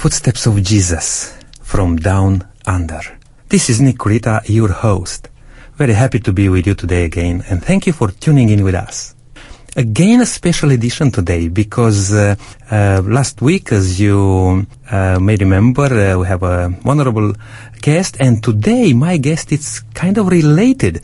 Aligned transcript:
Footsteps 0.00 0.46
of 0.46 0.62
Jesus 0.62 1.36
from 1.60 1.96
Down 1.98 2.48
Under. 2.64 3.02
This 3.50 3.68
is 3.68 3.82
Nick 3.82 3.98
your 4.48 4.72
host. 4.72 5.28
Very 5.76 5.92
happy 5.92 6.18
to 6.20 6.32
be 6.32 6.48
with 6.48 6.66
you 6.66 6.74
today 6.74 7.04
again, 7.04 7.44
and 7.50 7.62
thank 7.62 7.86
you 7.86 7.92
for 7.92 8.10
tuning 8.10 8.48
in 8.48 8.64
with 8.64 8.74
us. 8.74 9.14
Again, 9.76 10.22
a 10.22 10.24
special 10.24 10.70
edition 10.70 11.10
today 11.10 11.48
because 11.48 12.14
uh, 12.14 12.34
uh, 12.70 13.02
last 13.04 13.42
week, 13.42 13.72
as 13.72 14.00
you 14.00 14.66
uh, 14.90 15.18
may 15.20 15.36
remember, 15.36 15.84
uh, 15.84 16.18
we 16.18 16.26
have 16.26 16.44
a 16.44 16.74
wonderful 16.82 17.34
guest, 17.82 18.16
and 18.20 18.42
today 18.42 18.94
my 18.94 19.18
guest 19.18 19.52
is 19.52 19.80
kind 19.92 20.16
of 20.16 20.28
related 20.28 21.02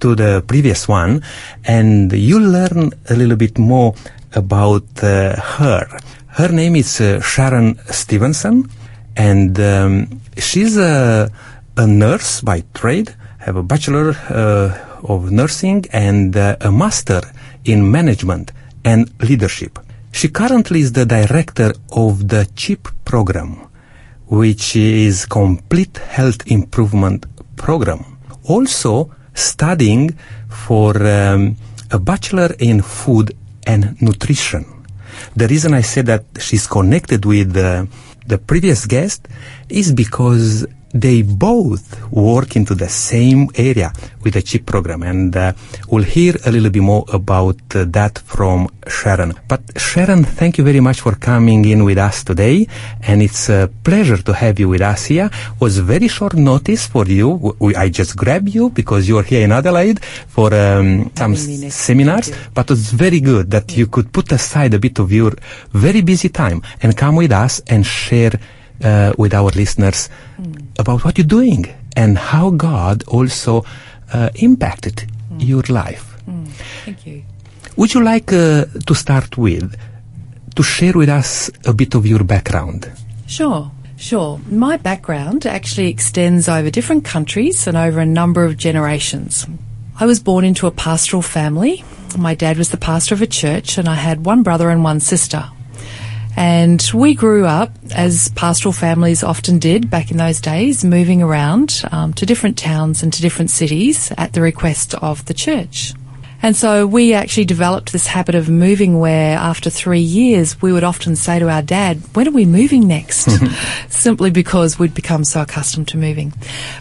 to 0.00 0.14
the 0.14 0.42
previous 0.46 0.88
one, 0.88 1.22
and 1.66 2.10
you'll 2.12 2.50
learn 2.50 2.92
a 3.10 3.14
little 3.14 3.36
bit 3.36 3.58
more 3.58 3.94
about 4.32 4.86
uh, 5.02 5.36
her. 5.36 5.86
Her 6.30 6.48
name 6.52 6.76
is 6.76 7.00
uh, 7.00 7.20
Sharon 7.20 7.78
Stevenson, 7.90 8.70
and 9.16 9.58
um, 9.58 10.20
she's 10.36 10.76
a, 10.76 11.30
a, 11.76 11.86
nurse 11.86 12.40
by 12.42 12.62
trade, 12.74 13.14
have 13.38 13.56
a 13.56 13.62
bachelor 13.62 14.10
uh, 14.30 15.02
of 15.02 15.32
nursing 15.32 15.86
and 15.92 16.36
uh, 16.36 16.56
a 16.60 16.70
master 16.70 17.22
in 17.64 17.90
management 17.90 18.52
and 18.84 19.10
leadership. 19.20 19.78
She 20.12 20.28
currently 20.28 20.80
is 20.80 20.92
the 20.92 21.06
director 21.06 21.72
of 21.90 22.28
the 22.28 22.48
CHIP 22.54 22.88
program, 23.04 23.66
which 24.26 24.76
is 24.76 25.26
complete 25.26 25.96
health 25.98 26.46
improvement 26.46 27.26
program. 27.56 28.18
Also 28.44 29.10
studying 29.34 30.16
for 30.48 30.96
um, 31.06 31.56
a 31.90 31.98
bachelor 31.98 32.54
in 32.58 32.82
food 32.82 33.36
and 33.66 34.00
nutrition. 34.00 34.77
The 35.36 35.48
reason 35.48 35.74
I 35.74 35.82
said 35.82 36.06
that 36.06 36.24
she's 36.38 36.66
connected 36.66 37.24
with 37.24 37.56
uh, 37.56 37.86
the 38.26 38.38
previous 38.38 38.86
guest 38.86 39.28
is 39.68 39.92
because 39.92 40.66
they 40.92 41.22
both 41.22 42.10
work 42.10 42.56
into 42.56 42.74
the 42.74 42.88
same 42.88 43.48
area 43.54 43.92
with 44.22 44.34
the 44.34 44.42
CHIP 44.42 44.66
program 44.66 45.02
and 45.02 45.36
uh, 45.36 45.52
we'll 45.88 46.04
hear 46.04 46.34
a 46.46 46.50
little 46.50 46.70
bit 46.70 46.82
more 46.82 47.04
about 47.12 47.56
uh, 47.74 47.84
that 47.88 48.18
from 48.20 48.68
Sharon. 48.86 49.34
But 49.46 49.60
Sharon, 49.76 50.24
thank 50.24 50.58
you 50.58 50.64
very 50.64 50.80
much 50.80 51.00
for 51.00 51.14
coming 51.14 51.64
in 51.64 51.84
with 51.84 51.98
us 51.98 52.24
today 52.24 52.66
and 53.02 53.22
it's 53.22 53.48
a 53.48 53.70
pleasure 53.84 54.16
to 54.18 54.32
have 54.32 54.58
you 54.58 54.68
with 54.68 54.80
us 54.80 55.06
here. 55.06 55.26
It 55.26 55.60
was 55.60 55.78
very 55.78 56.08
short 56.08 56.34
notice 56.34 56.86
for 56.86 57.04
you. 57.06 57.54
We, 57.58 57.76
I 57.76 57.90
just 57.90 58.16
grabbed 58.16 58.48
you 58.48 58.70
because 58.70 59.08
you 59.08 59.18
are 59.18 59.22
here 59.22 59.44
in 59.44 59.52
Adelaide 59.52 60.02
for 60.04 60.54
um, 60.54 61.10
some 61.14 61.34
s- 61.34 61.74
seminars, 61.74 62.32
but 62.54 62.70
it's 62.70 62.90
very 62.92 63.20
good 63.20 63.50
that 63.50 63.70
yeah. 63.72 63.78
you 63.78 63.86
could 63.86 64.12
put 64.12 64.32
aside 64.32 64.74
a 64.74 64.78
bit 64.78 64.98
of 64.98 65.12
your 65.12 65.32
very 65.72 66.00
busy 66.00 66.28
time 66.30 66.62
and 66.82 66.96
come 66.96 67.16
with 67.16 67.32
us 67.32 67.60
and 67.66 67.84
share 67.84 68.32
uh, 68.82 69.12
with 69.18 69.34
our 69.34 69.50
listeners 69.50 70.08
mm. 70.40 70.67
About 70.78 71.04
what 71.04 71.18
you're 71.18 71.26
doing 71.26 71.66
and 71.96 72.16
how 72.16 72.50
God 72.50 73.04
also 73.08 73.64
uh, 74.12 74.30
impacted 74.36 75.06
mm. 75.32 75.46
your 75.46 75.62
life. 75.68 76.16
Mm. 76.28 76.46
Thank 76.84 77.06
you. 77.06 77.24
Would 77.76 77.94
you 77.94 78.02
like 78.02 78.32
uh, 78.32 78.64
to 78.86 78.94
start 78.94 79.36
with 79.36 79.76
to 80.54 80.62
share 80.62 80.94
with 80.94 81.08
us 81.08 81.50
a 81.64 81.72
bit 81.72 81.94
of 81.94 82.06
your 82.06 82.24
background? 82.24 82.90
Sure. 83.26 83.70
Sure. 83.96 84.40
My 84.48 84.76
background 84.76 85.44
actually 85.44 85.88
extends 85.88 86.48
over 86.48 86.70
different 86.70 87.04
countries 87.04 87.66
and 87.66 87.76
over 87.76 87.98
a 88.00 88.06
number 88.06 88.44
of 88.44 88.56
generations. 88.56 89.46
I 89.98 90.06
was 90.06 90.20
born 90.20 90.44
into 90.44 90.68
a 90.68 90.70
pastoral 90.70 91.22
family. 91.22 91.84
My 92.16 92.36
dad 92.36 92.58
was 92.58 92.70
the 92.70 92.76
pastor 92.76 93.14
of 93.14 93.22
a 93.22 93.26
church, 93.26 93.76
and 93.76 93.88
I 93.88 93.96
had 93.96 94.24
one 94.24 94.44
brother 94.44 94.70
and 94.70 94.84
one 94.84 95.00
sister. 95.00 95.50
And 96.38 96.80
we 96.94 97.16
grew 97.16 97.46
up, 97.46 97.72
as 97.92 98.28
pastoral 98.28 98.72
families 98.72 99.24
often 99.24 99.58
did 99.58 99.90
back 99.90 100.12
in 100.12 100.18
those 100.18 100.40
days, 100.40 100.84
moving 100.84 101.20
around 101.20 101.82
um, 101.90 102.12
to 102.12 102.24
different 102.24 102.56
towns 102.56 103.02
and 103.02 103.12
to 103.12 103.20
different 103.20 103.50
cities 103.50 104.12
at 104.16 104.34
the 104.34 104.40
request 104.40 104.94
of 104.94 105.24
the 105.24 105.34
church. 105.34 105.94
And 106.40 106.56
so 106.56 106.86
we 106.86 107.14
actually 107.14 107.46
developed 107.46 107.92
this 107.92 108.06
habit 108.06 108.34
of 108.34 108.48
moving 108.48 109.00
where 109.00 109.36
after 109.36 109.70
three 109.70 110.00
years 110.00 110.60
we 110.62 110.72
would 110.72 110.84
often 110.84 111.16
say 111.16 111.38
to 111.38 111.50
our 111.50 111.62
dad, 111.62 112.00
when 112.14 112.28
are 112.28 112.32
we 112.32 112.46
moving 112.46 112.86
next? 112.86 113.28
Simply 113.88 114.30
because 114.30 114.78
we'd 114.78 114.94
become 114.94 115.24
so 115.24 115.42
accustomed 115.42 115.88
to 115.88 115.96
moving. 115.96 116.32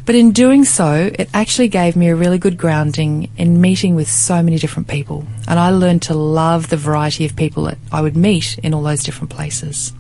But 0.06 0.16
in 0.16 0.32
doing 0.32 0.64
so, 0.64 1.10
it 1.14 1.30
actually 1.34 1.70
gave 1.70 1.96
me 1.96 2.10
a 2.10 2.16
really 2.16 2.38
good 2.38 2.58
grounding 2.58 3.32
in 3.38 3.60
meeting 3.60 3.96
with 3.96 4.10
so 4.10 4.44
many 4.44 4.60
different 4.60 4.88
people. 4.88 5.26
And 5.48 5.60
I 5.60 5.72
learned 5.72 6.04
to 6.04 6.14
love 6.14 6.70
the 6.70 6.78
variety 6.78 7.26
of 7.26 7.36
people 7.36 7.64
that 7.64 7.80
I 7.92 8.02
would 8.02 8.16
meet 8.16 8.60
in 8.60 8.76
all 8.76 8.84
those 8.84 9.04
different 9.04 9.32
places. 9.32 9.92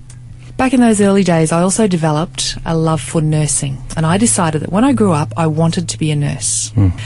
Back 0.58 0.74
in 0.74 0.82
those 0.82 1.02
early 1.02 1.24
days, 1.24 1.52
I 1.52 1.62
also 1.62 1.88
developed 1.88 2.58
a 2.66 2.76
love 2.76 3.00
for 3.02 3.22
nursing. 3.22 3.78
And 3.96 4.06
I 4.06 4.18
decided 4.18 4.62
that 4.64 4.72
when 4.72 4.84
I 4.84 4.94
grew 4.94 5.12
up, 5.12 5.32
I 5.38 5.46
wanted 5.48 5.90
to 5.90 6.00
be 6.00 6.10
a 6.10 6.16
nurse. 6.16 6.72
Mm. 6.72 7.00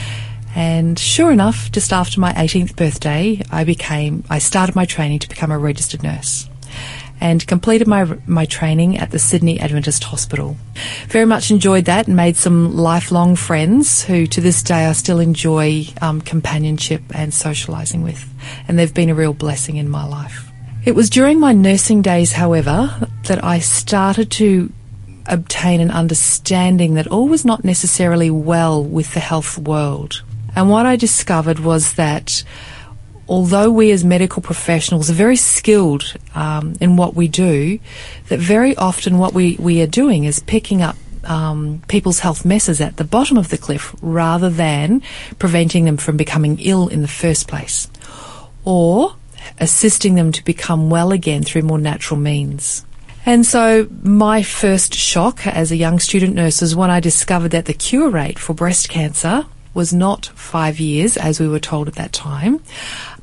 And 0.54 0.98
sure 0.98 1.32
enough, 1.32 1.72
just 1.72 1.92
after 1.92 2.20
my 2.20 2.32
18th 2.32 2.76
birthday, 2.76 3.42
I 3.50 3.64
became, 3.64 4.24
I 4.28 4.38
started 4.38 4.76
my 4.76 4.84
training 4.84 5.20
to 5.20 5.28
become 5.28 5.50
a 5.50 5.58
registered 5.58 6.02
nurse 6.02 6.48
and 7.22 7.46
completed 7.46 7.86
my, 7.86 8.04
my 8.26 8.44
training 8.44 8.98
at 8.98 9.12
the 9.12 9.18
Sydney 9.18 9.60
Adventist 9.60 10.02
Hospital. 10.02 10.56
Very 11.06 11.24
much 11.24 11.52
enjoyed 11.52 11.84
that 11.84 12.08
and 12.08 12.16
made 12.16 12.36
some 12.36 12.76
lifelong 12.76 13.36
friends 13.36 14.02
who 14.02 14.26
to 14.26 14.40
this 14.40 14.60
day 14.60 14.86
I 14.86 14.92
still 14.92 15.20
enjoy 15.20 15.86
um, 16.02 16.20
companionship 16.20 17.02
and 17.14 17.30
socialising 17.30 18.02
with. 18.02 18.28
And 18.66 18.76
they've 18.76 18.92
been 18.92 19.08
a 19.08 19.14
real 19.14 19.34
blessing 19.34 19.76
in 19.76 19.88
my 19.88 20.04
life. 20.04 20.50
It 20.84 20.96
was 20.96 21.08
during 21.08 21.38
my 21.38 21.52
nursing 21.52 22.02
days, 22.02 22.32
however, 22.32 23.08
that 23.26 23.44
I 23.44 23.60
started 23.60 24.32
to 24.32 24.72
obtain 25.26 25.80
an 25.80 25.92
understanding 25.92 26.94
that 26.94 27.06
all 27.06 27.28
was 27.28 27.44
not 27.44 27.64
necessarily 27.64 28.32
well 28.32 28.82
with 28.82 29.14
the 29.14 29.20
health 29.20 29.56
world. 29.58 30.24
And 30.54 30.68
what 30.68 30.86
I 30.86 30.96
discovered 30.96 31.60
was 31.60 31.94
that 31.94 32.42
although 33.28 33.70
we 33.70 33.90
as 33.90 34.04
medical 34.04 34.42
professionals 34.42 35.10
are 35.10 35.14
very 35.14 35.36
skilled 35.36 36.14
um, 36.34 36.74
in 36.80 36.96
what 36.96 37.14
we 37.14 37.28
do, 37.28 37.78
that 38.28 38.38
very 38.38 38.76
often 38.76 39.18
what 39.18 39.32
we, 39.32 39.56
we 39.58 39.80
are 39.80 39.86
doing 39.86 40.24
is 40.24 40.40
picking 40.40 40.82
up 40.82 40.96
um, 41.24 41.82
people's 41.88 42.18
health 42.20 42.44
messes 42.44 42.80
at 42.80 42.96
the 42.96 43.04
bottom 43.04 43.36
of 43.36 43.48
the 43.48 43.58
cliff 43.58 43.94
rather 44.02 44.50
than 44.50 45.02
preventing 45.38 45.84
them 45.84 45.96
from 45.96 46.16
becoming 46.16 46.58
ill 46.60 46.88
in 46.88 47.00
the 47.02 47.08
first 47.08 47.48
place. 47.48 47.88
Or 48.64 49.16
assisting 49.58 50.14
them 50.14 50.32
to 50.32 50.44
become 50.44 50.90
well 50.90 51.12
again 51.12 51.42
through 51.42 51.62
more 51.62 51.78
natural 51.78 52.18
means. 52.18 52.84
And 53.24 53.46
so 53.46 53.88
my 54.02 54.42
first 54.42 54.94
shock 54.94 55.46
as 55.46 55.70
a 55.70 55.76
young 55.76 56.00
student 56.00 56.34
nurse 56.34 56.60
was 56.60 56.74
when 56.74 56.90
I 56.90 56.98
discovered 56.98 57.50
that 57.50 57.66
the 57.66 57.74
cure 57.74 58.10
rate 58.10 58.38
for 58.38 58.52
breast 58.52 58.88
cancer 58.88 59.46
was 59.74 59.92
not 59.92 60.26
five 60.26 60.78
years, 60.78 61.16
as 61.16 61.40
we 61.40 61.48
were 61.48 61.58
told 61.58 61.88
at 61.88 61.94
that 61.94 62.12
time, 62.12 62.62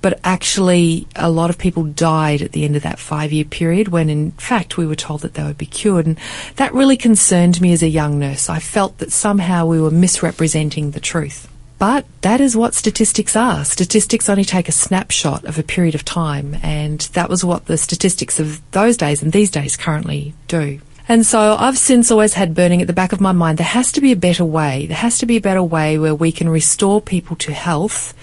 but 0.02 0.20
actually 0.24 1.08
a 1.16 1.30
lot 1.30 1.50
of 1.50 1.58
people 1.58 1.84
died 1.84 2.42
at 2.42 2.52
the 2.54 2.66
end 2.66 2.76
of 2.76 2.84
that 2.84 3.00
five 3.00 3.32
year 3.32 3.46
period 3.46 3.90
when 3.90 4.10
in 4.10 4.32
fact 4.32 4.78
we 4.78 4.88
were 4.88 4.96
told 4.96 5.22
that 5.22 5.34
they 5.34 5.44
would 5.44 5.58
be 5.58 5.66
cured. 5.66 6.06
And 6.06 6.18
that 6.56 6.74
really 6.74 6.98
concerned 6.98 7.62
me 7.62 7.74
as 7.74 7.84
a 7.84 7.90
young 7.90 8.20
nurse. 8.20 8.50
I 8.50 8.60
felt 8.60 8.98
that 8.98 9.12
somehow 9.12 9.66
we 9.66 9.82
were 9.82 9.92
misrepresenting 9.92 10.92
the 10.92 11.00
truth. 11.00 11.48
But 11.78 12.06
that 12.22 12.42
is 12.42 12.58
what 12.58 12.74
statistics 12.74 13.38
are. 13.38 13.64
Statistics 13.64 14.28
only 14.28 14.44
take 14.44 14.68
a 14.68 14.74
snapshot 14.74 15.46
of 15.46 15.58
a 15.58 15.64
period 15.64 15.96
of 15.96 16.04
time, 16.04 16.58
and 16.62 17.00
that 17.14 17.30
was 17.30 17.46
what 17.46 17.68
the 17.68 17.78
statistics 17.78 18.38
of 18.38 18.60
those 18.72 18.98
days 18.98 19.24
and 19.24 19.32
these 19.32 19.50
days 19.50 19.78
currently 19.78 20.34
do. 20.50 20.82
And 21.10 21.26
so 21.26 21.56
I've 21.58 21.78
since 21.78 22.12
always 22.12 22.36
had 22.36 22.54
burning 22.54 22.82
at 22.82 22.88
the 22.88 22.94
back 22.94 23.12
of 23.12 23.20
my 23.20 23.32
mind 23.32 23.58
there 23.58 23.66
has 23.66 23.92
to 23.94 24.02
be 24.02 24.12
a 24.12 24.16
better 24.16 24.46
way. 24.46 24.86
There 24.86 24.96
has 24.96 25.18
to 25.18 25.26
be 25.26 25.38
a 25.38 25.42
better 25.42 25.64
way 25.64 25.98
where 25.98 26.14
we 26.14 26.32
can 26.32 26.48
restore 26.48 27.02
people 27.02 27.36
to 27.38 27.52
health 27.52 28.14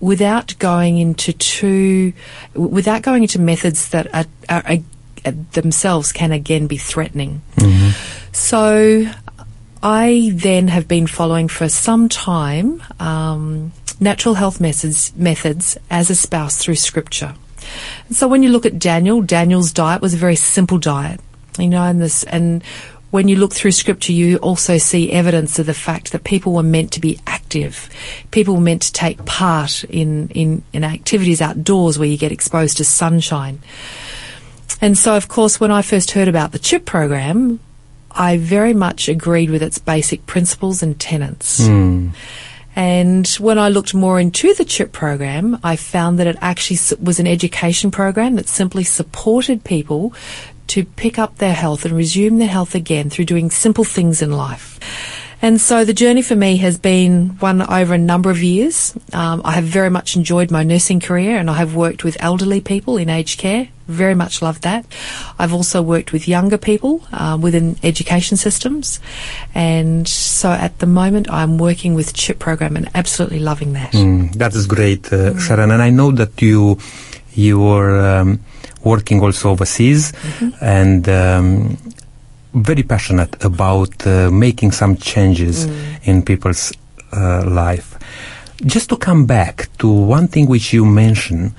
without 0.00 0.58
going 0.58 0.98
into 0.98 1.32
too, 1.32 2.12
without 2.52 3.02
going 3.02 3.22
into 3.22 3.40
methods 3.40 3.90
that 3.90 4.12
are, 4.12 4.24
are, 4.48 4.64
are 4.66 5.32
themselves 5.52 6.12
can 6.12 6.32
again 6.32 6.66
be 6.66 6.76
threatening. 6.76 7.40
Mm-hmm. 7.56 7.90
So 8.32 9.06
I 9.80 10.32
then 10.34 10.68
have 10.68 10.88
been 10.88 11.06
following 11.06 11.46
for 11.46 11.68
some 11.68 12.08
time 12.08 12.82
um, 12.98 13.72
natural 14.00 14.34
health 14.34 14.60
methods, 14.60 15.14
methods 15.14 15.78
as 15.88 16.10
espoused 16.10 16.58
through 16.58 16.76
scripture. 16.76 17.36
And 18.08 18.16
so 18.16 18.26
when 18.26 18.42
you 18.42 18.50
look 18.50 18.66
at 18.66 18.78
Daniel, 18.80 19.22
Daniel's 19.22 19.72
diet 19.72 20.02
was 20.02 20.14
a 20.14 20.18
very 20.18 20.36
simple 20.36 20.78
diet. 20.78 21.20
You 21.58 21.68
know, 21.68 21.82
and 21.82 22.00
this, 22.00 22.24
and 22.24 22.64
when 23.10 23.28
you 23.28 23.36
look 23.36 23.54
through 23.54 23.70
scripture, 23.70 24.12
you 24.12 24.38
also 24.38 24.76
see 24.76 25.12
evidence 25.12 25.60
of 25.60 25.66
the 25.66 25.74
fact 25.74 26.10
that 26.10 26.24
people 26.24 26.52
were 26.52 26.64
meant 26.64 26.90
to 26.92 27.00
be 27.00 27.20
active. 27.28 27.88
People 28.32 28.54
were 28.54 28.60
meant 28.60 28.82
to 28.82 28.92
take 28.92 29.24
part 29.24 29.84
in, 29.84 30.30
in, 30.30 30.64
in 30.72 30.82
activities 30.82 31.40
outdoors 31.40 31.96
where 31.96 32.08
you 32.08 32.18
get 32.18 32.32
exposed 32.32 32.78
to 32.78 32.84
sunshine. 32.84 33.60
And 34.80 34.98
so, 34.98 35.16
of 35.16 35.28
course, 35.28 35.60
when 35.60 35.70
I 35.70 35.82
first 35.82 36.10
heard 36.10 36.26
about 36.26 36.50
the 36.50 36.58
CHIP 36.58 36.86
program, 36.86 37.60
I 38.10 38.36
very 38.36 38.74
much 38.74 39.08
agreed 39.08 39.50
with 39.50 39.62
its 39.62 39.78
basic 39.78 40.26
principles 40.26 40.82
and 40.82 40.98
tenets. 40.98 41.60
Mm. 41.68 42.14
And 42.76 43.26
when 43.38 43.58
I 43.58 43.68
looked 43.68 43.94
more 43.94 44.18
into 44.18 44.52
the 44.54 44.64
CHIP 44.64 44.90
program, 44.90 45.60
I 45.62 45.76
found 45.76 46.18
that 46.18 46.26
it 46.26 46.36
actually 46.40 46.78
was 47.00 47.20
an 47.20 47.28
education 47.28 47.92
program 47.92 48.34
that 48.34 48.48
simply 48.48 48.82
supported 48.82 49.62
people 49.62 50.12
to 50.68 50.84
pick 50.84 51.18
up 51.18 51.38
their 51.38 51.54
health 51.54 51.84
and 51.84 51.94
resume 51.94 52.38
their 52.38 52.48
health 52.48 52.74
again 52.74 53.10
through 53.10 53.26
doing 53.26 53.50
simple 53.50 53.84
things 53.84 54.22
in 54.22 54.32
life. 54.32 54.78
And 55.44 55.60
so 55.60 55.84
the 55.84 55.92
journey 55.92 56.22
for 56.22 56.34
me 56.34 56.56
has 56.56 56.78
been 56.78 57.36
one 57.38 57.60
over 57.60 57.92
a 57.92 57.98
number 57.98 58.30
of 58.30 58.42
years. 58.42 58.94
Um, 59.12 59.42
I 59.44 59.52
have 59.52 59.64
very 59.64 59.90
much 59.90 60.16
enjoyed 60.16 60.50
my 60.50 60.62
nursing 60.62 61.00
career 61.00 61.36
and 61.36 61.50
I 61.50 61.54
have 61.54 61.74
worked 61.74 62.02
with 62.02 62.16
elderly 62.18 62.62
people 62.62 62.96
in 62.96 63.10
aged 63.10 63.38
care. 63.38 63.68
Very 63.86 64.14
much 64.14 64.40
loved 64.40 64.62
that. 64.62 64.86
I've 65.38 65.52
also 65.52 65.82
worked 65.82 66.14
with 66.14 66.26
younger 66.26 66.56
people 66.56 67.02
uh, 67.12 67.36
within 67.38 67.76
education 67.82 68.38
systems. 68.38 69.00
And 69.54 70.08
so 70.08 70.50
at 70.50 70.78
the 70.78 70.86
moment 70.86 71.30
I'm 71.30 71.58
working 71.58 71.92
with 71.92 72.14
CHIP 72.14 72.38
program 72.38 72.74
and 72.74 72.88
absolutely 72.94 73.40
loving 73.40 73.74
that. 73.74 73.92
Mm, 73.92 74.32
that 74.36 74.54
is 74.54 74.66
great, 74.66 75.12
uh, 75.12 75.38
Sharon. 75.38 75.70
And 75.72 75.82
I 75.82 75.90
know 75.90 76.10
that 76.12 76.40
you, 76.40 76.78
you 77.34 77.64
are 77.66 78.20
um, 78.20 78.40
working 78.82 79.20
also 79.20 79.50
overseas 79.50 80.12
and 80.60 81.08
um, 81.08 81.76
very 82.54 82.82
passionate 82.82 83.42
about 83.44 84.06
uh, 84.06 84.30
making 84.30 84.72
some 84.72 84.96
changes 84.96 85.64
in 86.04 86.22
people's 86.22 86.72
uh, 87.12 87.44
life. 87.46 87.98
Just 88.64 88.88
to 88.90 88.96
come 88.96 89.26
back 89.26 89.68
to 89.78 89.88
one 89.88 90.28
thing 90.28 90.46
which 90.46 90.72
you 90.72 90.84
mentioned, 90.84 91.52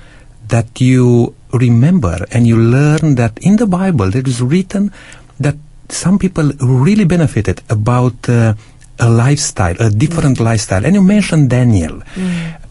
that 0.48 0.80
you 0.80 1.34
remember 1.52 2.26
and 2.30 2.46
you 2.46 2.56
learn 2.56 3.16
that 3.16 3.38
in 3.42 3.56
the 3.56 3.66
Bible 3.66 4.10
there 4.10 4.26
is 4.26 4.40
written 4.40 4.92
that 5.40 5.56
some 5.88 6.18
people 6.18 6.52
really 6.60 7.04
benefited 7.04 7.62
about 7.68 8.28
uh, 8.28 8.54
a 8.98 9.08
lifestyle, 9.08 9.76
a 9.78 9.90
different 9.90 10.40
lifestyle. 10.40 10.84
And 10.84 10.94
you 10.94 11.02
mentioned 11.02 11.50
Daniel, 11.50 12.02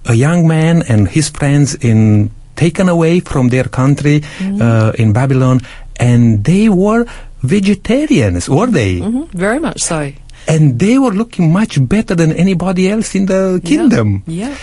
a 0.06 0.14
young 0.14 0.48
man 0.48 0.84
and 0.90 1.08
his 1.08 1.30
friends 1.30 1.76
in 1.76 2.32
taken 2.56 2.90
away 2.90 3.20
from 3.20 3.50
their 3.50 3.66
country 3.66 4.24
uh, 4.42 4.92
in 4.98 5.14
Babylon, 5.14 5.62
and 6.00 6.44
they 6.44 6.70
were 6.70 7.06
vegetarians, 7.44 8.50
were 8.50 8.68
they? 8.68 9.00
Mhm, 9.00 9.30
Very 9.34 9.60
much 9.60 9.82
so. 9.82 10.12
And 10.48 10.78
they 10.80 11.00
were 11.00 11.12
looking 11.14 11.52
much 11.52 11.78
better 11.88 12.16
than 12.16 12.32
anybody 12.34 12.90
else 12.90 13.16
in 13.16 13.26
the 13.26 13.60
kingdom. 13.64 14.24
Yeah. 14.28 14.56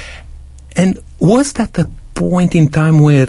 And 0.76 0.98
was 1.18 1.52
that 1.54 1.76
a 1.78 1.86
point 2.14 2.54
in 2.54 2.68
time 2.68 3.00
where 3.00 3.28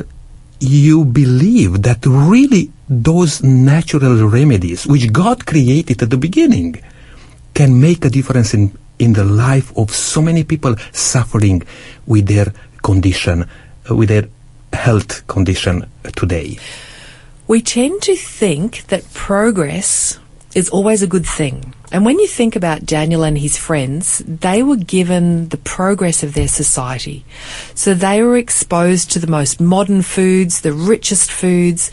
you 0.60 1.04
believe 1.06 1.82
that 1.84 2.06
really 2.06 2.72
those 2.90 3.44
natural 3.44 4.28
remedies 4.30 4.86
which 4.86 5.12
God 5.12 5.46
created 5.46 6.02
at 6.04 6.10
the 6.10 6.18
beginning 6.18 6.80
can 7.54 7.80
make 7.82 8.06
a 8.06 8.10
difference 8.10 8.54
in, 8.54 8.72
in 9.00 9.14
the 9.14 9.24
life 9.26 9.76
of 9.76 9.90
so 9.92 10.22
many 10.22 10.44
people 10.44 10.76
suffering 10.92 11.64
with 12.06 12.28
their 12.28 12.54
condition, 12.82 13.46
uh, 13.90 13.96
with 13.96 14.10
their 14.10 14.28
health 14.74 15.26
condition 15.28 15.90
today? 16.16 16.58
We 17.48 17.62
tend 17.62 18.02
to 18.04 18.16
think 18.16 18.88
that 18.88 19.14
progress 19.14 20.20
is 20.56 20.70
always 20.70 21.02
a 21.02 21.08
good 21.08 21.26
thing. 21.26 21.74
And 21.92 22.06
when 22.06 22.20
you 22.20 22.28
think 22.28 22.56
about 22.56 22.86
Daniel 22.86 23.24
and 23.24 23.38
his 23.38 23.58
friends, 23.58 24.20
they 24.26 24.64
were 24.64 24.78
given 24.78 25.50
the 25.50 25.58
progress 25.58 26.24
of 26.24 26.34
their 26.34 26.48
society. 26.48 27.24
So 27.76 27.94
they 27.94 28.22
were 28.24 28.38
exposed 28.38 29.12
to 29.12 29.20
the 29.20 29.28
most 29.28 29.60
modern 29.60 30.02
foods, 30.02 30.62
the 30.62 30.74
richest 30.74 31.32
foods, 31.32 31.92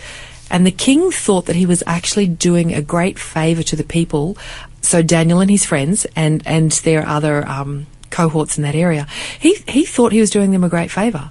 and 0.50 0.66
the 0.66 0.70
king 0.70 1.10
thought 1.10 1.46
that 1.46 1.56
he 1.56 1.66
was 1.66 1.82
actually 1.86 2.26
doing 2.26 2.72
a 2.74 2.82
great 2.82 3.18
favor 3.18 3.62
to 3.62 3.76
the 3.76 3.84
people. 3.84 4.36
So 4.80 5.02
Daniel 5.02 5.40
and 5.40 5.50
his 5.50 5.64
friends 5.64 6.06
and, 6.16 6.42
and 6.46 6.72
their 6.72 7.06
other 7.06 7.46
um, 7.46 7.86
cohorts 8.10 8.56
in 8.56 8.64
that 8.64 8.74
area, 8.74 9.06
he, 9.38 9.56
he 9.68 9.84
thought 9.84 10.12
he 10.12 10.20
was 10.20 10.30
doing 10.30 10.50
them 10.50 10.64
a 10.64 10.68
great 10.68 10.90
favor. 10.90 11.30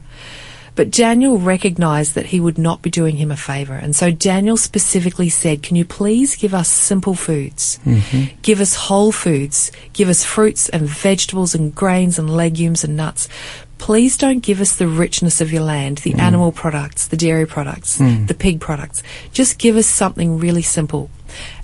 But 0.79 0.91
Daniel 0.91 1.37
recognized 1.37 2.15
that 2.15 2.27
he 2.27 2.39
would 2.39 2.57
not 2.57 2.81
be 2.81 2.89
doing 2.89 3.17
him 3.17 3.31
a 3.31 3.35
favor. 3.35 3.73
And 3.73 3.93
so 3.93 4.11
Daniel 4.11 4.55
specifically 4.55 5.27
said, 5.27 5.61
Can 5.61 5.75
you 5.75 5.83
please 5.83 6.37
give 6.37 6.53
us 6.53 6.69
simple 6.69 7.15
foods? 7.15 7.81
Mm-hmm. 7.85 8.37
Give 8.41 8.61
us 8.61 8.75
whole 8.75 9.11
foods. 9.11 9.73
Give 9.91 10.07
us 10.07 10.23
fruits 10.23 10.69
and 10.69 10.87
vegetables 10.87 11.53
and 11.53 11.75
grains 11.75 12.17
and 12.17 12.29
legumes 12.29 12.85
and 12.85 12.95
nuts. 12.95 13.27
Please 13.77 14.15
don't 14.15 14.39
give 14.39 14.61
us 14.61 14.77
the 14.77 14.87
richness 14.87 15.41
of 15.41 15.51
your 15.51 15.63
land, 15.63 15.97
the 15.97 16.13
mm. 16.13 16.19
animal 16.19 16.53
products, 16.53 17.07
the 17.07 17.17
dairy 17.17 17.45
products, 17.45 17.97
mm. 17.97 18.25
the 18.27 18.33
pig 18.33 18.61
products. 18.61 19.03
Just 19.33 19.59
give 19.59 19.75
us 19.75 19.85
something 19.85 20.37
really 20.37 20.61
simple. 20.61 21.09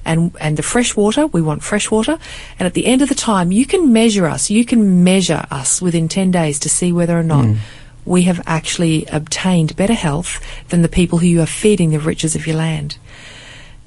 And, 0.03 0.35
and 0.41 0.57
the 0.57 0.63
fresh 0.63 0.93
water, 0.93 1.25
we 1.27 1.41
want 1.41 1.63
fresh 1.63 1.89
water. 1.89 2.19
And 2.59 2.65
at 2.65 2.73
the 2.73 2.85
end 2.85 3.01
of 3.01 3.07
the 3.07 3.15
time, 3.15 3.53
you 3.53 3.65
can 3.65 3.93
measure 3.93 4.27
us. 4.27 4.49
You 4.49 4.65
can 4.65 5.05
measure 5.05 5.45
us 5.49 5.81
within 5.81 6.09
10 6.09 6.31
days 6.31 6.59
to 6.59 6.69
see 6.69 6.91
whether 6.91 7.17
or 7.17 7.23
not 7.23 7.45
mm. 7.45 7.57
We 8.05 8.23
have 8.23 8.41
actually 8.45 9.05
obtained 9.11 9.75
better 9.75 9.93
health 9.93 10.39
than 10.69 10.81
the 10.81 10.89
people 10.89 11.19
who 11.19 11.27
you 11.27 11.41
are 11.41 11.47
feeding 11.47 11.91
the 11.91 11.99
riches 11.99 12.35
of 12.35 12.45
your 12.47 12.55
land. 12.55 12.97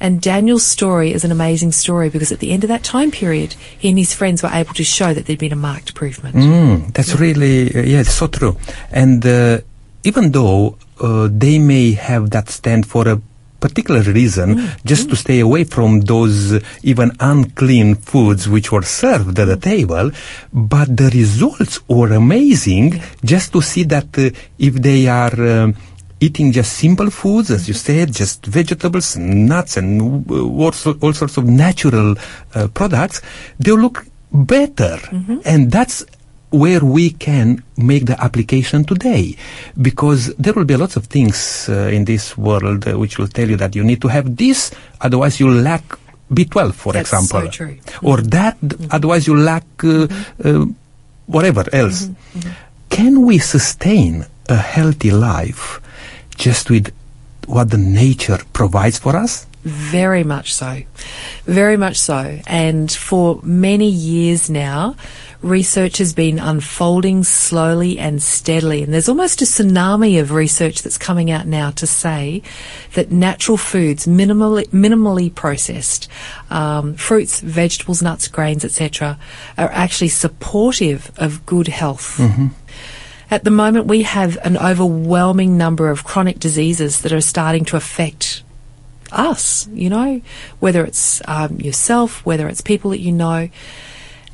And 0.00 0.20
Daniel's 0.20 0.64
story 0.64 1.12
is 1.12 1.24
an 1.24 1.32
amazing 1.32 1.72
story 1.72 2.08
because 2.08 2.30
at 2.30 2.38
the 2.38 2.52
end 2.52 2.62
of 2.62 2.68
that 2.68 2.84
time 2.84 3.10
period, 3.10 3.54
he 3.76 3.88
and 3.88 3.98
his 3.98 4.14
friends 4.14 4.42
were 4.42 4.50
able 4.50 4.74
to 4.74 4.84
show 4.84 5.12
that 5.12 5.26
there'd 5.26 5.38
been 5.38 5.52
a 5.52 5.56
marked 5.56 5.90
improvement. 5.90 6.36
Mm, 6.36 6.92
that's 6.94 7.18
really, 7.18 7.74
uh, 7.74 7.82
yeah, 7.82 8.00
it's 8.00 8.14
so 8.14 8.28
true. 8.28 8.56
And 8.92 9.26
uh, 9.26 9.58
even 10.04 10.30
though 10.30 10.78
uh, 11.00 11.28
they 11.30 11.58
may 11.58 11.92
have 11.92 12.30
that 12.30 12.48
stand 12.48 12.86
for 12.86 13.08
a 13.08 13.20
particular 13.60 14.02
reason, 14.02 14.70
just 14.84 15.08
to 15.10 15.16
stay 15.16 15.40
away 15.40 15.64
from 15.64 16.00
those 16.02 16.52
uh, 16.52 16.60
even 16.82 17.10
unclean 17.20 17.96
foods 17.96 18.49
which 18.49 18.70
were 18.70 18.82
served 18.82 19.38
at 19.38 19.46
the 19.46 19.56
table, 19.56 20.10
but 20.52 20.96
the 20.96 21.10
results 21.10 21.81
were 21.88 22.12
amazing 22.12 23.00
just 23.25 23.52
to 23.52 23.60
see 23.60 23.84
that 23.84 24.16
uh, 24.19 24.31
if 24.58 24.75
they 24.75 25.08
are 25.08 25.34
um, 25.62 25.75
eating 26.20 26.52
just 26.52 26.72
simple 26.72 27.10
foods, 27.10 27.50
as 27.50 27.69
you 27.69 27.75
said, 27.75 28.12
just 28.12 28.46
vegetables, 28.46 29.16
nuts, 29.16 29.76
and 29.76 30.28
uh, 30.31 30.34
all, 30.34 30.72
all 31.00 31.12
sorts 31.12 31.37
of 31.37 31.44
natural 31.44 32.14
uh, 32.54 32.69
products, 32.69 33.22
they 33.58 33.72
look 33.72 34.06
better. 34.32 34.99
And 35.44 35.70
that's 35.70 36.04
where 36.50 36.80
we 36.80 37.10
can 37.10 37.62
make 37.76 38.06
the 38.06 38.20
application 38.22 38.84
today. 38.84 39.36
Because 39.80 40.34
there 40.36 40.52
will 40.52 40.64
be 40.64 40.76
lots 40.76 40.96
of 40.96 41.06
things 41.06 41.68
uh, 41.68 41.90
in 41.92 42.04
this 42.04 42.36
world 42.38 42.88
uh, 42.88 42.98
which 42.98 43.18
will 43.18 43.28
tell 43.28 43.48
you 43.48 43.56
that 43.56 43.76
you 43.76 43.84
need 43.84 44.00
to 44.02 44.08
have 44.08 44.36
this, 44.36 44.70
otherwise 45.00 45.40
you 45.40 45.50
lack 45.50 45.82
B12, 46.32 46.74
for 46.74 46.92
That's 46.92 47.10
so 47.10 47.18
example. 47.18 47.50
true. 47.50 47.78
Or 48.02 48.18
that, 48.18 48.56
otherwise 48.90 49.26
you 49.26 49.36
lack 49.36 49.64
uh, 49.84 50.08
uh, 50.44 50.66
whatever 51.26 51.64
else. 51.72 52.08
Can 52.90 53.22
we 53.22 53.38
sustain 53.38 54.26
a 54.48 54.56
healthy 54.56 55.10
life 55.10 55.80
just 56.36 56.70
with 56.70 56.92
what 57.46 57.70
the 57.70 57.78
nature 57.78 58.38
provides 58.52 58.99
for 58.99 59.16
us? 59.16 59.46
Very 59.64 60.25
much 60.25 60.54
so. 60.54 60.82
Very 61.44 61.76
much 61.76 61.99
so. 61.99 62.40
And 62.46 62.90
for 62.90 63.40
many 63.42 63.88
years 63.88 64.49
now, 64.49 64.96
research 65.42 65.99
has 65.99 66.12
been 66.12 66.38
unfolding 66.38 67.23
slowly 67.23 67.99
and 67.99 68.23
steadily. 68.23 68.83
And 68.83 68.92
there's 68.92 69.09
almost 69.09 69.40
a 69.40 69.45
tsunami 69.45 70.21
of 70.21 70.33
research 70.33 70.83
that's 70.83 70.99
coming 70.99 71.30
out 71.30 71.47
now 71.47 71.71
to 71.73 71.87
say 71.87 72.42
that 72.95 73.12
natural 73.12 73.57
foods, 73.57 74.07
minimally, 74.07 74.66
minimally 74.68 75.33
processed, 75.33 76.09
um, 76.50 76.95
fruits, 76.95 77.40
vegetables, 77.40 78.02
nuts, 78.02 78.26
grains, 78.28 78.64
etc., 78.64 79.18
are 79.57 79.71
actually 79.71 80.09
supportive 80.09 81.12
of 81.16 81.47
good 81.47 81.68
health. 81.68 82.18
At 83.30 83.45
the 83.45 83.50
moment, 83.50 83.87
we 83.87 84.02
have 84.02 84.38
an 84.42 84.57
overwhelming 84.57 85.59
number 85.59 85.90
of 85.90 86.02
chronic 86.02 86.38
diseases 86.38 87.02
that 87.02 87.12
are 87.12 87.21
starting 87.21 87.64
to 87.66 87.76
affect 87.76 88.42
us, 89.12 89.68
you 89.73 89.90
know, 89.90 90.21
whether 90.61 90.85
it's 90.85 91.23
um, 91.28 91.61
yourself, 91.61 92.25
whether 92.25 92.49
it's 92.49 92.61
people 92.61 92.90
that 92.90 93.00
you 93.00 93.12
know. 93.12 93.49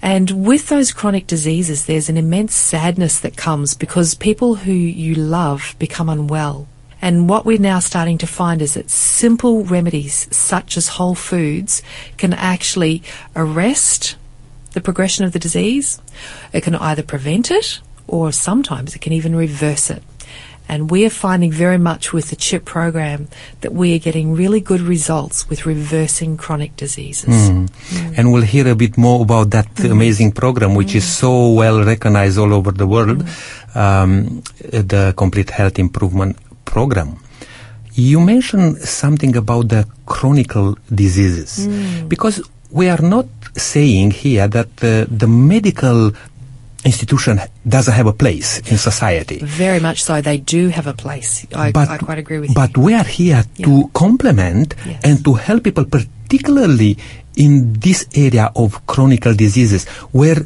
And 0.04 0.44
with 0.44 0.68
those 0.68 0.92
chronic 0.92 1.26
diseases, 1.26 1.86
there's 1.86 2.10
an 2.10 2.18
immense 2.18 2.54
sadness 2.54 3.18
that 3.20 3.38
comes 3.38 3.72
because 3.72 4.14
people 4.14 4.56
who 4.56 4.70
you 4.70 5.14
love 5.14 5.74
become 5.78 6.10
unwell. 6.10 6.68
And 7.00 7.26
what 7.26 7.46
we're 7.46 7.58
now 7.58 7.78
starting 7.78 8.18
to 8.18 8.26
find 8.26 8.60
is 8.60 8.74
that 8.74 8.90
simple 8.90 9.64
remedies 9.64 10.28
such 10.30 10.76
as 10.76 10.88
whole 10.88 11.14
foods 11.14 11.82
can 12.18 12.34
actually 12.34 13.02
arrest 13.34 14.16
the 14.72 14.82
progression 14.82 15.24
of 15.24 15.32
the 15.32 15.38
disease. 15.38 16.02
It 16.52 16.60
can 16.64 16.74
either 16.74 17.02
prevent 17.02 17.50
it 17.50 17.80
or 18.06 18.30
sometimes 18.30 18.94
it 18.94 19.00
can 19.00 19.14
even 19.14 19.34
reverse 19.34 19.88
it. 19.88 20.02
And 20.68 20.90
we 20.90 21.04
are 21.04 21.10
finding 21.10 21.52
very 21.52 21.78
much 21.78 22.12
with 22.12 22.30
the 22.30 22.36
CHIP 22.36 22.64
program 22.64 23.28
that 23.60 23.72
we 23.72 23.94
are 23.94 23.98
getting 23.98 24.34
really 24.34 24.60
good 24.60 24.80
results 24.80 25.48
with 25.48 25.66
reversing 25.66 26.36
chronic 26.36 26.76
diseases. 26.76 27.48
Hmm. 27.48 27.66
Hmm. 27.66 28.14
And 28.16 28.32
we'll 28.32 28.42
hear 28.42 28.68
a 28.68 28.74
bit 28.74 28.96
more 28.96 29.22
about 29.22 29.50
that 29.50 29.68
hmm. 29.76 29.92
amazing 29.92 30.32
program, 30.32 30.74
which 30.74 30.94
is 30.94 31.04
so 31.04 31.52
well 31.52 31.84
recognized 31.84 32.38
all 32.38 32.52
over 32.54 32.72
the 32.72 32.86
world, 32.86 33.24
um, 33.74 34.42
the 34.60 35.12
Complete 35.16 35.50
Health 35.50 35.78
Improvement 35.78 36.36
Program. 36.64 37.18
You 37.92 38.20
mentioned 38.20 38.78
something 38.78 39.36
about 39.36 39.68
the 39.68 39.86
chronic 40.06 40.52
diseases, 40.92 41.68
because 42.08 42.42
we 42.70 42.88
are 42.88 43.00
not 43.00 43.26
saying 43.56 44.10
here 44.10 44.48
that 44.48 44.66
uh, 44.82 45.06
the 45.08 45.28
medical 45.28 46.10
institution 46.84 47.40
doesn't 47.66 47.94
have 47.94 48.06
a 48.06 48.12
place 48.12 48.58
in 48.70 48.76
society. 48.78 49.38
Very 49.42 49.80
much 49.80 50.02
so. 50.02 50.20
They 50.20 50.38
do 50.38 50.68
have 50.68 50.86
a 50.86 50.92
place. 50.94 51.46
I, 51.54 51.72
I 51.74 51.98
quite 51.98 52.18
agree 52.18 52.38
with 52.38 52.54
but 52.54 52.68
you. 52.70 52.74
But 52.74 52.82
we 52.82 52.94
are 52.94 53.04
here 53.04 53.44
Yeah. 53.56 53.66
to 53.66 53.90
complement 53.94 54.74
Yes. 54.86 55.00
and 55.04 55.24
to 55.24 55.34
help 55.34 55.64
people, 55.64 55.84
particularly 55.86 56.98
in 57.36 57.72
this 57.80 58.06
area 58.14 58.50
of 58.54 58.84
chronic 58.86 59.22
diseases 59.36 59.86
where 60.12 60.38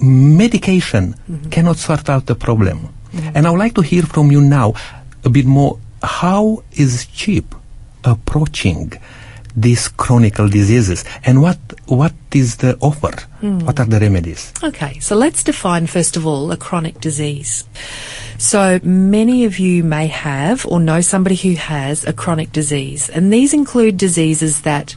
medication 0.00 1.14
Mm-hmm. 1.30 1.50
cannot 1.50 1.76
sort 1.76 2.08
out 2.08 2.26
the 2.26 2.34
problem. 2.34 2.88
And 3.34 3.46
I 3.46 3.50
would 3.50 3.58
like 3.58 3.74
to 3.76 3.82
hear 3.82 4.02
from 4.02 4.30
you 4.30 4.40
now 4.42 4.74
a 5.24 5.30
bit 5.30 5.46
more. 5.46 5.78
How 6.02 6.62
is 6.72 7.06
CHIP 7.06 7.54
approaching 8.04 8.92
these 9.56 9.88
chronic 9.88 10.34
diseases 10.34 11.04
and 11.24 11.40
what 11.40 11.58
what 11.86 12.12
is 12.32 12.56
the 12.58 12.76
offer? 12.80 13.12
Hmm. 13.40 13.60
What 13.60 13.80
are 13.80 13.86
the 13.86 13.98
remedies? 13.98 14.52
Okay, 14.62 14.98
so 15.00 15.16
let's 15.16 15.42
define 15.42 15.86
first 15.86 16.16
of 16.16 16.26
all 16.26 16.52
a 16.52 16.56
chronic 16.56 17.00
disease. 17.00 17.64
So 18.38 18.78
many 18.82 19.44
of 19.44 19.58
you 19.58 19.82
may 19.82 20.08
have 20.08 20.66
or 20.66 20.78
know 20.78 21.00
somebody 21.00 21.36
who 21.36 21.54
has 21.54 22.04
a 22.04 22.12
chronic 22.12 22.52
disease, 22.52 23.08
and 23.08 23.32
these 23.32 23.54
include 23.54 23.96
diseases 23.96 24.60
that 24.62 24.94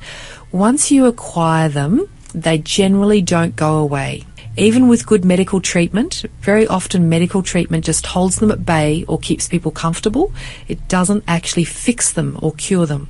once 0.52 0.92
you 0.92 1.06
acquire 1.06 1.70
them, 1.70 2.10
they 2.34 2.58
generally 2.58 3.22
don't 3.22 3.56
go 3.56 3.78
away. 3.78 4.26
Even 4.58 4.90
with 4.90 5.06
good 5.06 5.24
medical 5.24 5.62
treatment, 5.62 6.26
very 6.42 6.68
often 6.68 7.08
medical 7.08 7.42
treatment 7.42 7.86
just 7.86 8.06
holds 8.06 8.40
them 8.40 8.52
at 8.52 8.66
bay 8.66 9.06
or 9.08 9.18
keeps 9.20 9.48
people 9.48 9.72
comfortable. 9.72 10.34
It 10.68 10.90
doesn't 10.90 11.24
actually 11.28 11.64
fix 11.64 12.12
them 12.12 12.38
or 12.42 12.52
cure 12.54 12.86
them. 12.86 13.08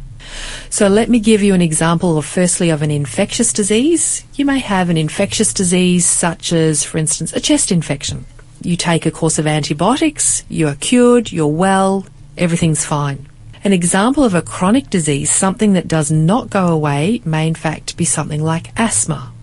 So 0.69 0.87
let 0.87 1.09
me 1.09 1.19
give 1.19 1.41
you 1.41 1.53
an 1.53 1.61
example 1.61 2.17
of 2.17 2.25
firstly 2.25 2.69
of 2.69 2.81
an 2.81 2.91
infectious 2.91 3.53
disease. 3.53 4.23
You 4.35 4.45
may 4.45 4.59
have 4.59 4.89
an 4.89 4.97
infectious 4.97 5.53
disease 5.53 6.05
such 6.05 6.53
as, 6.53 6.83
for 6.83 6.97
instance, 6.97 7.33
a 7.33 7.39
chest 7.39 7.71
infection. 7.71 8.25
You 8.61 8.75
take 8.75 9.05
a 9.05 9.11
course 9.11 9.39
of 9.39 9.47
antibiotics, 9.47 10.43
you 10.49 10.67
are 10.67 10.75
cured, 10.75 11.31
you're 11.31 11.47
well, 11.47 12.05
everything's 12.37 12.85
fine. 12.85 13.27
An 13.63 13.73
example 13.73 14.23
of 14.23 14.33
a 14.33 14.41
chronic 14.41 14.89
disease, 14.89 15.31
something 15.31 15.73
that 15.73 15.87
does 15.87 16.11
not 16.11 16.49
go 16.49 16.67
away, 16.67 17.21
may 17.25 17.47
in 17.47 17.55
fact 17.55 17.97
be 17.97 18.05
something 18.05 18.41
like 18.41 18.71
asthma. 18.77 19.33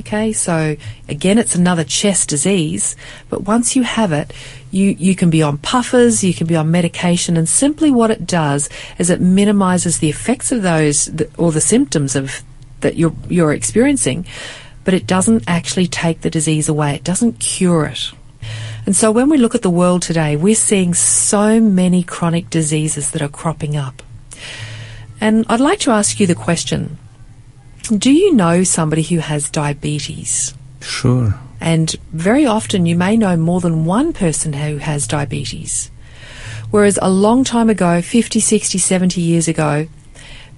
Okay, 0.00 0.32
so 0.32 0.76
again, 1.08 1.36
it's 1.36 1.54
another 1.54 1.84
chest 1.84 2.30
disease, 2.30 2.96
but 3.28 3.42
once 3.42 3.76
you 3.76 3.82
have 3.82 4.10
it, 4.10 4.32
you, 4.70 4.96
you 4.98 5.14
can 5.14 5.28
be 5.28 5.42
on 5.42 5.58
puffers, 5.58 6.24
you 6.24 6.32
can 6.32 6.46
be 6.46 6.56
on 6.56 6.70
medication, 6.70 7.36
and 7.36 7.46
simply 7.46 7.90
what 7.90 8.10
it 8.10 8.26
does 8.26 8.70
is 8.98 9.10
it 9.10 9.20
minimises 9.20 9.98
the 9.98 10.08
effects 10.08 10.50
of 10.50 10.62
those 10.62 11.10
or 11.36 11.52
the 11.52 11.60
symptoms 11.60 12.16
of 12.16 12.42
that 12.80 12.96
you're 12.96 13.14
you're 13.28 13.52
experiencing, 13.52 14.24
but 14.84 14.94
it 14.94 15.06
doesn't 15.06 15.44
actually 15.46 15.86
take 15.86 16.22
the 16.22 16.30
disease 16.30 16.68
away. 16.68 16.94
It 16.94 17.04
doesn't 17.04 17.38
cure 17.38 17.84
it. 17.84 18.12
And 18.86 18.96
so 18.96 19.12
when 19.12 19.28
we 19.28 19.36
look 19.36 19.54
at 19.54 19.62
the 19.62 19.70
world 19.70 20.02
today, 20.02 20.36
we're 20.36 20.54
seeing 20.54 20.94
so 20.94 21.60
many 21.60 22.02
chronic 22.02 22.50
diseases 22.50 23.12
that 23.12 23.22
are 23.22 23.28
cropping 23.28 23.76
up. 23.76 24.02
And 25.20 25.46
I'd 25.48 25.60
like 25.60 25.78
to 25.80 25.92
ask 25.92 26.18
you 26.18 26.26
the 26.26 26.34
question 26.34 26.98
Do 27.82 28.12
you 28.12 28.32
know 28.32 28.62
somebody 28.62 29.02
who 29.02 29.18
has 29.18 29.50
diabetes? 29.50 30.54
Sure. 30.80 31.34
And 31.60 31.94
very 32.12 32.46
often 32.46 32.86
you 32.86 32.96
may 32.96 33.16
know 33.16 33.36
more 33.36 33.60
than 33.60 33.84
one 33.84 34.12
person 34.12 34.52
who 34.52 34.76
has 34.78 35.06
diabetes. 35.06 35.90
Whereas 36.70 36.98
a 37.02 37.10
long 37.10 37.44
time 37.44 37.68
ago, 37.68 38.00
50, 38.00 38.40
60, 38.40 38.78
70 38.78 39.20
years 39.20 39.48
ago, 39.48 39.88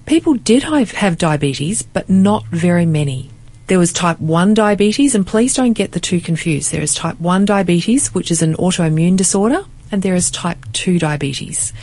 people 0.05 0.35
did 0.35 0.63
have, 0.63 0.91
have 0.91 1.17
diabetes, 1.17 1.81
but 1.81 2.09
not 2.09 2.45
very 2.47 2.85
many. 2.85 3.29
There 3.67 3.79
was 3.79 3.91
type 3.91 4.19
1 4.19 4.53
diabetes, 4.53 5.15
and 5.15 5.25
please 5.25 5.55
don't 5.55 5.73
get 5.73 5.91
the 5.91 5.99
two 5.99 6.21
confused. 6.21 6.71
There 6.71 6.81
is 6.81 6.93
type 6.93 7.19
1 7.19 7.45
diabetes, 7.45 8.13
which 8.13 8.29
is 8.29 8.43
an 8.43 8.55
autoimmune 8.55 9.17
disorder, 9.17 9.65
and 9.91 10.03
there 10.03 10.15
is 10.15 10.29
type 10.29 10.59
2 10.73 10.99
diabetes, 10.99 11.73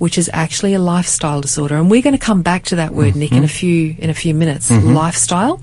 which 0.00 0.16
is 0.16 0.30
actually 0.32 0.72
a 0.72 0.78
lifestyle 0.78 1.42
disorder. 1.42 1.76
And 1.76 1.90
we're 1.90 2.00
going 2.00 2.16
to 2.16 2.24
come 2.24 2.40
back 2.40 2.64
to 2.64 2.76
that 2.76 2.94
word, 2.94 3.14
Nick, 3.16 3.32
in 3.32 3.38
a 3.38 3.40
mm-hmm. 3.42 3.46
few 3.48 3.94
in 3.98 4.08
a 4.08 4.14
few 4.14 4.34
minutes. 4.34 4.70
Mm-hmm. 4.70 4.94
Lifestyle. 4.94 5.60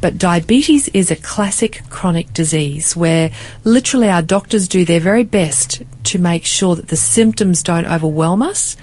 But 0.00 0.16
diabetes 0.16 0.88
is 0.88 1.10
a 1.10 1.16
classic 1.16 1.82
chronic 1.90 2.32
disease 2.32 2.96
where 2.96 3.30
literally 3.62 4.08
our 4.08 4.22
doctors 4.22 4.68
do 4.68 4.86
their 4.86 5.00
very 5.00 5.22
best 5.22 5.82
to 6.04 6.18
make 6.18 6.46
sure 6.46 6.74
that 6.76 6.88
the 6.88 6.96
symptoms 6.96 7.62
don't 7.62 7.84
overwhelm 7.84 8.40
us. 8.40 8.76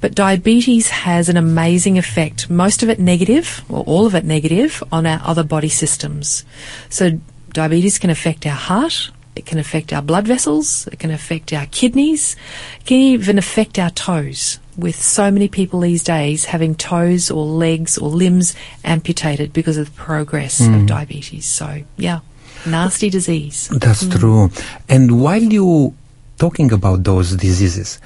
But 0.00 0.16
diabetes 0.16 0.90
has 0.90 1.28
an 1.28 1.36
amazing 1.36 1.96
effect, 1.96 2.50
most 2.50 2.82
of 2.82 2.88
it 2.88 2.98
negative, 2.98 3.64
or 3.68 3.84
all 3.84 4.04
of 4.04 4.16
it 4.16 4.24
negative, 4.24 4.82
on 4.90 5.06
our 5.06 5.20
other 5.24 5.44
body 5.44 5.68
systems. 5.68 6.44
So 6.90 7.20
diabetes 7.52 7.98
can 8.00 8.10
affect 8.10 8.46
our 8.46 8.52
heart, 8.52 9.10
it 9.36 9.46
can 9.46 9.58
affect 9.58 9.92
our 9.92 10.02
blood 10.02 10.26
vessels, 10.26 10.86
it 10.88 10.98
can 10.98 11.10
affect 11.10 11.52
our 11.52 11.66
kidneys, 11.66 12.36
it 12.80 12.86
can 12.86 12.98
even 12.98 13.38
affect 13.38 13.78
our 13.78 13.90
toes. 13.90 14.58
With 14.76 14.96
so 14.96 15.30
many 15.30 15.46
people 15.46 15.80
these 15.80 16.02
days 16.02 16.46
having 16.46 16.74
toes 16.74 17.30
or 17.30 17.44
legs 17.44 17.96
or 17.96 18.08
limbs 18.08 18.56
amputated 18.82 19.52
because 19.52 19.76
of 19.76 19.86
the 19.86 19.92
progress 19.92 20.58
of 20.60 20.66
hmm. 20.66 20.86
diabetes. 20.86 21.46
So, 21.46 21.82
yeah, 21.96 22.20
nasty 22.66 23.08
disease. 23.08 23.68
That's 23.68 24.02
hmm. 24.02 24.10
true. 24.10 24.50
And 24.88 25.20
while 25.22 25.42
you're 25.42 25.94
talking 26.38 26.72
about 26.72 27.04
those 27.04 27.36
diseases, 27.36 28.00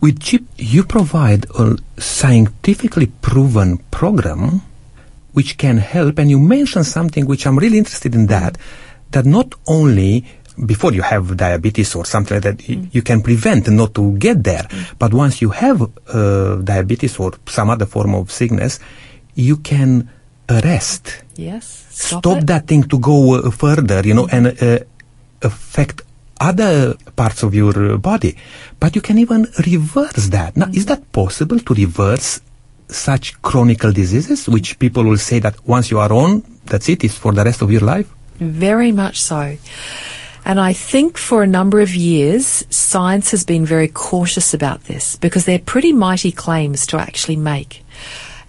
with 0.00 0.20
CHIP, 0.20 0.42
you 0.56 0.82
provide 0.82 1.46
a 1.54 1.76
scientifically 1.98 3.06
proven 3.06 3.78
program 3.92 4.62
which 5.32 5.56
can 5.56 5.78
help. 5.78 6.18
And 6.18 6.30
you 6.30 6.38
mentioned 6.40 6.86
something 6.86 7.26
which 7.26 7.46
I'm 7.46 7.56
really 7.56 7.78
interested 7.78 8.14
in 8.14 8.26
that, 8.26 8.58
that 9.12 9.24
not 9.24 9.54
only 9.68 10.24
before 10.66 10.92
you 10.92 11.02
have 11.02 11.36
diabetes 11.36 11.94
or 11.94 12.04
something 12.04 12.34
like 12.36 12.42
that, 12.44 12.68
y- 12.68 12.88
you 12.92 13.02
can 13.02 13.22
prevent 13.22 13.68
not 13.68 13.94
to 13.94 14.12
get 14.18 14.42
there. 14.44 14.66
But 14.98 15.12
once 15.14 15.40
you 15.42 15.50
have 15.50 15.82
uh, 15.82 16.56
diabetes 16.56 17.18
or 17.18 17.32
some 17.46 17.70
other 17.70 17.86
form 17.86 18.14
of 18.14 18.30
sickness, 18.30 18.80
you 19.34 19.56
can 19.58 20.08
arrest 20.48 21.22
Yes. 21.36 21.86
Stop, 21.90 22.24
stop 22.24 22.40
that 22.46 22.66
thing 22.66 22.82
to 22.88 22.98
go 22.98 23.34
uh, 23.34 23.50
further, 23.50 24.02
you 24.04 24.14
know, 24.14 24.26
and 24.32 24.48
uh, 24.60 24.78
affect 25.42 26.02
other 26.40 26.94
parts 27.14 27.42
of 27.44 27.54
your 27.54 27.92
uh, 27.92 27.96
body. 27.96 28.36
But 28.80 28.96
you 28.96 29.02
can 29.02 29.18
even 29.18 29.46
reverse 29.66 30.26
that. 30.28 30.56
Now, 30.56 30.66
is 30.72 30.86
that 30.86 31.12
possible 31.12 31.58
to 31.60 31.74
reverse 31.74 32.40
such 32.88 33.40
chronic 33.42 33.80
diseases, 33.80 34.48
which 34.48 34.78
people 34.78 35.04
will 35.04 35.18
say 35.18 35.38
that 35.40 35.54
once 35.66 35.90
you 35.90 35.98
are 36.00 36.12
on, 36.12 36.42
that's 36.64 36.88
it, 36.88 37.04
it's 37.04 37.14
for 37.16 37.32
the 37.32 37.44
rest 37.44 37.62
of 37.62 37.70
your 37.70 37.82
life? 37.82 38.08
Very 38.40 38.90
much 38.92 39.20
so. 39.20 39.56
And 40.48 40.58
I 40.58 40.72
think 40.72 41.18
for 41.18 41.42
a 41.42 41.46
number 41.46 41.80
of 41.80 41.94
years, 41.94 42.64
science 42.70 43.30
has 43.32 43.44
been 43.44 43.66
very 43.66 43.86
cautious 43.86 44.54
about 44.54 44.84
this 44.84 45.16
because 45.16 45.44
they're 45.44 45.58
pretty 45.58 45.92
mighty 45.92 46.32
claims 46.32 46.86
to 46.86 46.96
actually 46.96 47.36
make. 47.36 47.84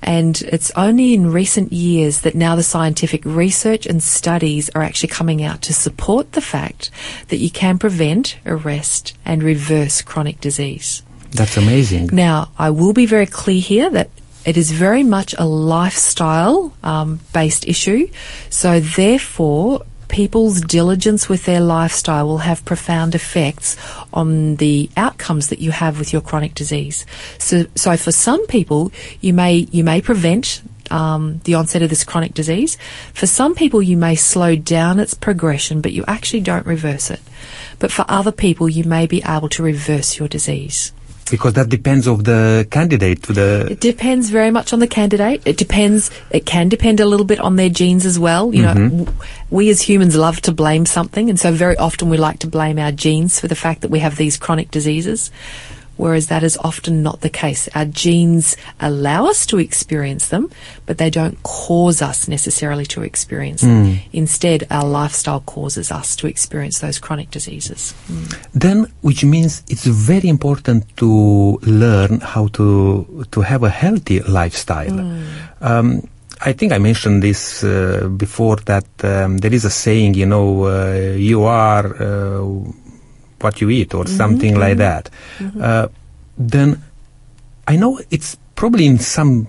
And 0.02 0.42
it's 0.44 0.72
only 0.78 1.14
in 1.14 1.34
recent 1.34 1.74
years 1.74 2.22
that 2.22 2.36
now 2.36 2.56
the 2.56 2.64
scientific 2.64 3.26
research 3.26 3.86
and 3.86 4.02
studies 4.02 4.70
are 4.70 4.82
actually 4.82 5.10
coming 5.10 5.44
out 5.44 5.62
to 5.64 5.74
support 5.74 6.32
the 6.32 6.42
fact 6.42 6.90
that 7.28 7.40
you 7.40 7.52
can 7.52 7.78
prevent, 7.78 8.38
arrest, 8.46 9.18
and 9.26 9.44
reverse 9.44 10.02
chronic 10.02 10.40
disease. 10.40 11.04
That's 11.32 11.58
amazing. 11.58 12.12
Now, 12.14 12.50
I 12.58 12.70
will 12.70 12.94
be 12.94 13.08
very 13.08 13.26
clear 13.26 13.60
here 13.60 13.90
that 13.90 14.10
it 14.46 14.56
is 14.56 14.72
very 14.72 15.04
much 15.04 15.36
a 15.38 15.46
lifestyle 15.46 16.74
um, 16.82 17.20
based 17.34 17.68
issue. 17.68 18.10
So, 18.50 18.80
therefore, 18.80 19.82
people's 20.10 20.60
diligence 20.62 21.30
with 21.30 21.46
their 21.46 21.62
lifestyle 21.62 22.28
will 22.28 22.40
have 22.40 22.66
profound 22.66 23.16
effects 23.16 23.78
on 24.12 24.58
the 24.58 24.90
outcomes 24.98 25.48
that 25.48 25.60
you 25.60 25.72
have 25.72 25.98
with 25.98 26.12
your 26.12 26.22
chronic 26.22 26.54
disease. 26.54 27.06
So, 27.38 27.66
so 27.76 27.96
for 27.96 28.12
some 28.12 28.46
people, 28.48 28.92
you 29.22 29.34
may 29.34 29.68
you 29.72 29.84
may 29.84 30.02
prevent 30.02 30.62
um, 30.92 31.40
the 31.44 31.54
onset 31.54 31.82
of 31.82 31.90
this 31.90 32.04
chronic 32.04 32.34
disease. 32.34 32.78
For 33.14 33.28
some 33.28 33.56
people, 33.56 33.82
you 33.82 33.96
may 33.96 34.16
slow 34.16 34.56
down 34.56 35.00
its 35.00 35.14
progression, 35.14 35.82
but 35.82 35.94
you 35.94 36.04
actually 36.08 36.42
don't 36.42 36.66
reverse 36.66 37.10
it. 37.12 37.22
But 37.78 37.92
for 37.92 38.06
other 38.08 38.32
people, 38.32 38.68
you 38.68 38.84
may 38.84 39.08
be 39.08 39.24
able 39.26 39.50
to 39.50 39.64
reverse 39.64 40.18
your 40.18 40.28
disease. 40.28 40.92
Because 41.30 41.54
that 41.54 41.70
depends 41.70 42.08
of 42.08 42.24
the 42.24 42.68
candidate 42.72 43.24
to 43.24 43.34
the 43.34 43.68
It 43.72 43.80
depends 43.80 44.30
very 44.30 44.52
much 44.52 44.74
on 44.74 44.80
the 44.80 44.88
candidate. 44.88 45.42
It 45.46 45.58
depends. 45.58 46.12
It 46.32 46.46
can 46.46 46.70
depend 46.70 47.00
a 47.00 47.06
little 47.06 47.26
bit 47.26 47.40
on 47.40 47.56
their 47.56 47.70
genes 47.70 48.06
as 48.06 48.18
well. 48.18 48.54
You 48.54 48.64
know, 48.64 48.74
mm-hmm. 48.74 49.24
we 49.50 49.70
as 49.70 49.82
humans 49.82 50.16
love 50.16 50.42
to 50.42 50.52
blame 50.52 50.86
something, 50.86 51.30
and 51.30 51.40
so 51.40 51.52
very 51.52 51.78
often 51.78 52.10
we 52.10 52.18
like 52.18 52.40
to 52.40 52.48
blame 52.48 52.80
our 52.80 52.92
genes 52.92 53.40
for 53.40 53.48
the 53.48 53.56
fact 53.56 53.82
that 53.82 53.92
we 53.92 54.00
have 54.00 54.16
these 54.18 54.38
chronic 54.38 54.72
diseases. 54.72 55.32
Whereas 56.00 56.28
that 56.28 56.44
is 56.44 56.56
often 56.64 57.04
not 57.04 57.20
the 57.20 57.30
case. 57.30 57.68
Our 57.76 57.84
genes 57.84 58.56
allow 58.80 59.28
us 59.28 59.46
to 59.48 59.58
experience 59.60 60.30
them, 60.30 60.50
but 60.86 60.98
they 60.98 61.10
don't 61.10 61.38
cause 61.44 62.02
us 62.02 62.28
necessarily 62.28 62.86
to 62.96 63.04
experience 63.04 63.62
them. 63.62 64.00
Instead, 64.14 64.66
our 64.72 64.88
lifestyle 64.88 65.42
causes 65.42 65.92
us 65.92 66.16
to 66.16 66.28
experience 66.28 66.80
those 66.80 67.00
chronic 67.00 67.30
diseases. 67.32 67.94
then 68.54 68.88
which 69.02 69.24
means 69.26 69.64
it's 69.68 69.86
very 69.86 70.30
important 70.30 70.82
to 70.98 71.60
learn 71.84 72.20
how 72.34 72.48
to 72.58 72.66
to 73.32 73.42
have 73.42 73.64
a 73.64 73.70
healthy 73.84 74.20
lifestyle 74.40 75.00
um, 75.62 76.02
I 76.42 76.54
think 76.54 76.72
I 76.72 76.78
mentioned 76.78 77.22
this 77.22 77.64
uh, 77.64 78.08
before 78.16 78.58
that 78.72 78.88
um, 79.04 79.40
there 79.40 79.54
is 79.54 79.66
a 79.66 79.70
saying, 79.70 80.14
you 80.14 80.26
know, 80.26 80.48
uh, 80.64 81.16
you 81.18 81.44
are 81.44 81.86
uh, 82.02 82.48
what 83.42 83.62
you 83.62 83.70
eat 83.70 83.94
or 83.94 84.06
something 84.08 84.56
like 84.58 84.78
that. 84.78 85.10
Uh, 85.62 85.88
then 86.38 86.82
I 87.68 87.76
know 87.76 88.00
it's 88.10 88.38
probably 88.56 88.86
in 88.86 89.00
some 89.00 89.48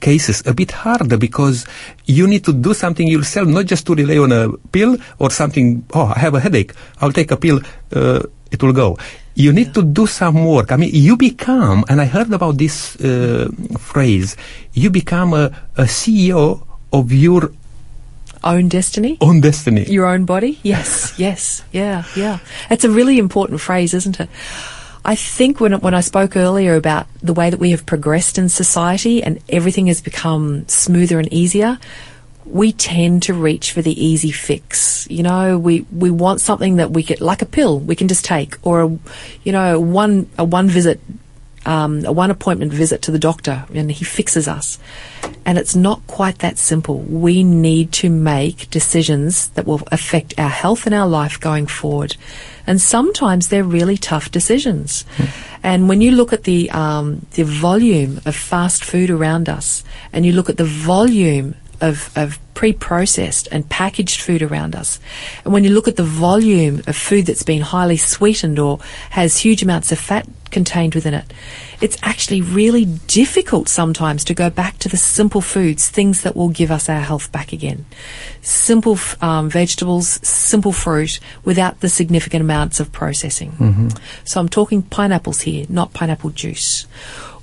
cases 0.00 0.42
a 0.46 0.52
bit 0.52 0.72
harder 0.72 1.16
because 1.16 1.66
you 2.04 2.26
need 2.26 2.44
to 2.44 2.52
do 2.52 2.74
something 2.74 3.06
yourself, 3.08 3.48
not 3.48 3.66
just 3.66 3.86
to 3.86 3.94
rely 3.94 4.18
on 4.18 4.32
a 4.32 4.52
pill 4.72 4.96
or 5.18 5.30
something. 5.30 5.84
Oh, 5.94 6.12
I 6.14 6.18
have 6.18 6.34
a 6.34 6.40
headache. 6.40 6.72
I'll 7.00 7.12
take 7.12 7.30
a 7.30 7.36
pill. 7.36 7.60
Uh, 7.92 8.22
it 8.50 8.62
will 8.62 8.72
go. 8.72 8.98
You 9.34 9.52
need 9.52 9.74
to 9.74 9.82
do 9.82 10.06
some 10.06 10.44
work. 10.44 10.72
I 10.72 10.76
mean, 10.76 10.90
you 10.92 11.16
become, 11.16 11.84
and 11.88 12.00
I 12.00 12.06
heard 12.06 12.32
about 12.32 12.56
this 12.56 12.96
uh, 12.96 13.48
phrase, 13.78 14.36
you 14.72 14.90
become 14.90 15.34
a, 15.34 15.52
a 15.76 15.84
CEO 15.84 16.66
of 16.92 17.12
your 17.12 17.52
Own 18.44 18.68
destiny? 18.68 19.18
own 19.20 19.40
destiny. 19.40 19.84
Your 19.84 20.06
own 20.06 20.24
body? 20.24 20.58
Yes, 20.62 21.14
yes, 21.18 21.62
yeah, 21.72 22.04
yeah. 22.14 22.38
It's 22.70 22.84
a 22.84 22.90
really 22.90 23.18
important 23.18 23.60
phrase, 23.60 23.94
isn't 23.94 24.20
it? 24.20 24.28
I 25.04 25.14
think 25.14 25.60
when 25.60 25.72
when 25.80 25.94
I 25.94 26.00
spoke 26.00 26.36
earlier 26.36 26.74
about 26.74 27.06
the 27.22 27.32
way 27.32 27.48
that 27.50 27.60
we 27.60 27.70
have 27.70 27.86
progressed 27.86 28.38
in 28.38 28.48
society 28.48 29.22
and 29.22 29.38
everything 29.48 29.86
has 29.86 30.00
become 30.00 30.66
smoother 30.66 31.20
and 31.20 31.32
easier, 31.32 31.78
we 32.44 32.72
tend 32.72 33.22
to 33.24 33.34
reach 33.34 33.72
for 33.72 33.82
the 33.82 34.04
easy 34.04 34.32
fix. 34.32 35.06
You 35.08 35.22
know, 35.22 35.58
we 35.58 35.86
we 35.92 36.10
want 36.10 36.40
something 36.40 36.76
that 36.76 36.90
we 36.90 37.04
get 37.04 37.20
like 37.20 37.40
a 37.40 37.46
pill 37.46 37.78
we 37.78 37.94
can 37.94 38.08
just 38.08 38.24
take, 38.24 38.56
or 38.62 38.82
a, 38.82 38.88
you 39.44 39.52
know, 39.52 39.78
one 39.78 40.28
a 40.38 40.44
one 40.44 40.68
visit 40.68 41.00
um, 41.66 42.04
a 42.04 42.12
one 42.12 42.30
appointment 42.30 42.72
visit 42.72 43.02
to 43.02 43.10
the 43.10 43.18
doctor 43.18 43.66
and 43.74 43.90
he 43.90 44.04
fixes 44.04 44.48
us. 44.48 44.78
And 45.44 45.58
it's 45.58 45.76
not 45.76 46.06
quite 46.06 46.38
that 46.38 46.58
simple. 46.58 46.98
We 47.00 47.44
need 47.44 47.92
to 47.94 48.08
make 48.08 48.70
decisions 48.70 49.48
that 49.50 49.66
will 49.66 49.82
affect 49.92 50.34
our 50.38 50.48
health 50.48 50.86
and 50.86 50.94
our 50.94 51.06
life 51.06 51.38
going 51.40 51.66
forward. 51.66 52.16
And 52.66 52.80
sometimes 52.80 53.48
they're 53.48 53.64
really 53.64 53.96
tough 53.96 54.30
decisions. 54.30 55.04
And 55.62 55.88
when 55.88 56.00
you 56.00 56.12
look 56.12 56.32
at 56.32 56.44
the 56.44 56.70
um, 56.70 57.26
the 57.32 57.44
volume 57.44 58.20
of 58.24 58.34
fast 58.34 58.84
food 58.84 59.10
around 59.10 59.48
us, 59.48 59.84
and 60.12 60.24
you 60.24 60.32
look 60.32 60.48
at 60.48 60.56
the 60.56 60.64
volume 60.64 61.54
of, 61.80 62.10
of 62.16 62.38
pre-processed 62.54 63.48
and 63.52 63.68
packaged 63.68 64.20
food 64.20 64.42
around 64.42 64.74
us. 64.74 64.98
And 65.44 65.52
when 65.52 65.64
you 65.64 65.70
look 65.70 65.88
at 65.88 65.96
the 65.96 66.02
volume 66.02 66.82
of 66.86 66.96
food 66.96 67.26
that's 67.26 67.42
been 67.42 67.60
highly 67.60 67.98
sweetened 67.98 68.58
or 68.58 68.78
has 69.10 69.38
huge 69.38 69.62
amounts 69.62 69.92
of 69.92 69.98
fat 69.98 70.26
contained 70.50 70.94
within 70.94 71.14
it, 71.14 71.24
it's 71.80 71.96
actually 72.02 72.40
really 72.40 72.84
difficult 73.06 73.68
sometimes 73.68 74.24
to 74.24 74.34
go 74.34 74.48
back 74.50 74.78
to 74.78 74.88
the 74.88 74.96
simple 74.96 75.40
foods, 75.40 75.88
things 75.88 76.22
that 76.22 76.34
will 76.36 76.48
give 76.48 76.70
us 76.70 76.88
our 76.88 77.00
health 77.00 77.30
back 77.32 77.52
again. 77.52 77.84
Simple 78.42 78.98
um, 79.20 79.48
vegetables, 79.50 80.20
simple 80.26 80.72
fruit, 80.72 81.18
without 81.44 81.80
the 81.80 81.88
significant 81.88 82.42
amounts 82.42 82.80
of 82.80 82.92
processing. 82.92 83.92
So 84.24 84.40
I'm 84.40 84.48
talking 84.48 84.82
pineapples 84.82 85.40
here, 85.42 85.66
not 85.68 85.92
pineapple 85.92 86.30
juice. 86.30 86.86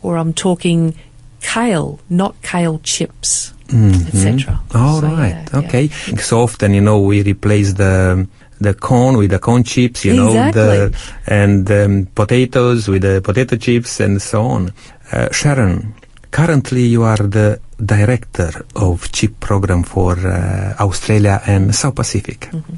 Or 0.02 0.18
I'm 0.18 0.34
talking 0.34 0.96
kale, 1.42 2.00
not 2.10 2.42
kale 2.42 2.80
chips, 2.80 3.54
etc. 3.70 4.62
All 4.76 5.02
So, 5.02 5.08
right. 5.08 5.30
yeah, 5.30 5.46
yeah. 5.54 5.60
okay. 5.60 5.88
So 6.18 6.42
often, 6.42 6.74
you 6.74 6.82
know, 6.82 7.00
we 7.02 7.22
replace 7.24 7.74
the 7.74 8.28
the 8.64 8.74
corn 8.74 9.18
with 9.18 9.32
the 9.32 9.40
corn 9.40 9.64
chips, 9.64 10.04
you 10.06 10.14
know, 10.16 10.34
the 10.52 10.96
and 11.28 11.70
um, 11.72 12.08
potatoes 12.16 12.88
with 12.88 13.02
the 13.04 13.22
potato 13.22 13.56
chips 13.58 14.00
and 14.00 14.22
so 14.22 14.42
on. 14.42 14.74
Uh, 15.12 15.30
Sharon, 15.32 15.94
currently 16.32 16.84
you 16.88 17.04
are 17.04 17.18
the 17.18 17.60
director 17.84 18.66
of 18.76 19.12
chip 19.12 19.40
program 19.40 19.84
for 19.84 20.16
uh, 20.18 20.76
Australia 20.80 21.42
and 21.46 21.76
South 21.76 21.96
Pacific. 21.96 22.50
Mm-hmm. 22.52 22.76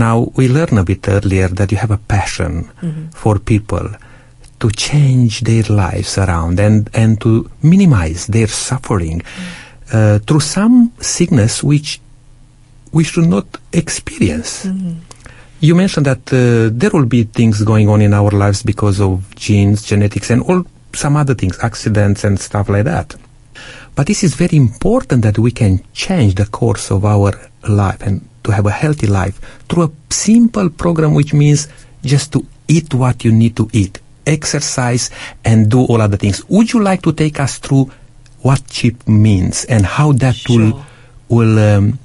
Now 0.00 0.32
we 0.36 0.48
learned 0.48 0.78
a 0.78 0.84
bit 0.84 1.06
earlier 1.08 1.48
that 1.48 1.70
you 1.70 1.78
have 1.78 1.90
a 1.92 1.98
passion 1.98 2.70
Mm-hmm. 2.82 3.08
for 3.12 3.38
people 3.38 3.86
to 4.58 4.70
change 4.70 5.42
their 5.42 5.64
lives 5.68 6.16
around 6.16 6.58
and, 6.58 6.88
and 6.94 7.20
to 7.20 7.50
minimize 7.62 8.26
their 8.26 8.48
suffering 8.48 9.22
uh, 9.92 10.18
through 10.20 10.40
some 10.40 10.90
sickness 10.98 11.62
which 11.62 12.00
we 12.92 13.04
should 13.04 13.26
not 13.28 13.44
experience. 13.72 14.64
You 15.60 15.74
mentioned 15.74 16.06
that 16.06 16.32
uh, 16.32 16.70
there 16.72 16.90
will 16.90 17.06
be 17.06 17.24
things 17.24 17.62
going 17.62 17.88
on 17.88 18.02
in 18.02 18.12
our 18.12 18.30
lives 18.30 18.62
because 18.62 19.00
of 19.00 19.34
genes, 19.36 19.84
genetics, 19.84 20.30
and 20.30 20.42
all 20.42 20.66
some 20.92 21.16
other 21.16 21.34
things, 21.34 21.58
accidents 21.62 22.24
and 22.24 22.38
stuff 22.38 22.68
like 22.68 22.84
that. 22.84 23.14
But 23.94 24.06
this 24.06 24.22
is 24.22 24.34
very 24.34 24.56
important 24.58 25.22
that 25.22 25.38
we 25.38 25.50
can 25.50 25.82
change 25.94 26.34
the 26.34 26.44
course 26.44 26.90
of 26.90 27.06
our 27.06 27.32
life 27.66 28.02
and 28.02 28.28
to 28.44 28.52
have 28.52 28.66
a 28.66 28.70
healthy 28.70 29.06
life 29.06 29.40
through 29.68 29.84
a 29.84 29.90
simple 30.12 30.68
program, 30.68 31.14
which 31.14 31.32
means 31.32 31.68
just 32.04 32.32
to 32.34 32.46
eat 32.68 32.92
what 32.92 33.24
you 33.24 33.32
need 33.32 33.56
to 33.56 33.70
eat, 33.72 33.98
exercise, 34.26 35.10
and 35.44 35.70
do 35.70 35.80
all 35.80 36.02
other 36.02 36.18
things. 36.18 36.44
Would 36.48 36.74
you 36.74 36.82
like 36.82 37.00
to 37.02 37.12
take 37.12 37.40
us 37.40 37.56
through 37.58 37.90
what 38.42 38.66
chip 38.68 39.08
means 39.08 39.64
and 39.64 39.86
how 39.86 40.12
that 40.12 40.36
will 40.48 40.84
will 41.28 41.58
um, 41.58 41.98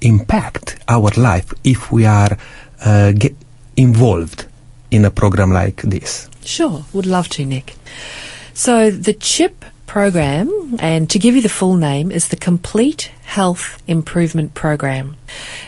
impact 0.00 0.78
our 0.88 1.10
life 1.16 1.52
if 1.64 1.90
we 1.92 2.06
are 2.06 2.38
uh, 2.84 3.12
get 3.12 3.34
involved 3.76 4.46
in 4.90 5.04
a 5.04 5.10
program 5.10 5.50
like 5.50 5.82
this? 5.82 6.28
Sure, 6.44 6.84
would 6.92 7.06
love 7.06 7.28
to, 7.30 7.44
Nick. 7.44 7.74
So 8.52 8.90
the 8.90 9.14
CHIP 9.14 9.64
program, 9.86 10.76
and 10.78 11.08
to 11.10 11.18
give 11.18 11.34
you 11.34 11.42
the 11.42 11.48
full 11.48 11.76
name, 11.76 12.10
is 12.10 12.28
the 12.28 12.36
Complete 12.36 13.10
Health 13.24 13.82
Improvement 13.86 14.54
Program. 14.54 15.16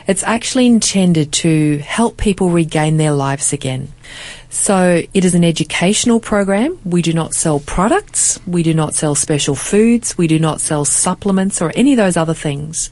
It's 0.06 0.22
actually 0.22 0.66
intended 0.66 1.32
to 1.32 1.78
help 1.78 2.16
people 2.16 2.50
regain 2.50 2.96
their 2.96 3.12
lives 3.12 3.52
again. 3.52 3.92
So 4.48 5.02
it 5.12 5.24
is 5.24 5.34
an 5.34 5.44
educational 5.44 6.20
program. 6.20 6.78
We 6.84 7.02
do 7.02 7.12
not 7.12 7.34
sell 7.34 7.60
products. 7.60 8.38
We 8.46 8.62
do 8.62 8.74
not 8.74 8.94
sell 8.94 9.14
special 9.14 9.54
foods. 9.54 10.16
We 10.16 10.26
do 10.26 10.38
not 10.38 10.60
sell 10.60 10.84
supplements 10.84 11.60
or 11.60 11.72
any 11.74 11.92
of 11.92 11.96
those 11.96 12.16
other 12.16 12.34
things. 12.34 12.90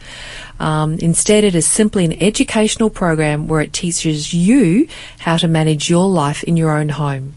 Um, 0.60 0.94
instead, 0.94 1.44
it 1.44 1.54
is 1.54 1.66
simply 1.66 2.04
an 2.04 2.22
educational 2.22 2.90
program 2.90 3.48
where 3.48 3.60
it 3.60 3.72
teaches 3.72 4.34
you 4.34 4.88
how 5.18 5.36
to 5.36 5.48
manage 5.48 5.88
your 5.88 6.08
life 6.08 6.44
in 6.44 6.56
your 6.56 6.70
own 6.70 6.90
home. 6.90 7.34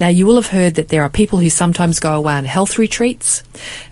Now, 0.00 0.08
you 0.08 0.26
will 0.26 0.36
have 0.36 0.48
heard 0.48 0.74
that 0.74 0.88
there 0.88 1.02
are 1.02 1.08
people 1.08 1.38
who 1.38 1.50
sometimes 1.50 2.00
go 2.00 2.14
away 2.14 2.34
on 2.34 2.44
health 2.44 2.78
retreats, 2.78 3.42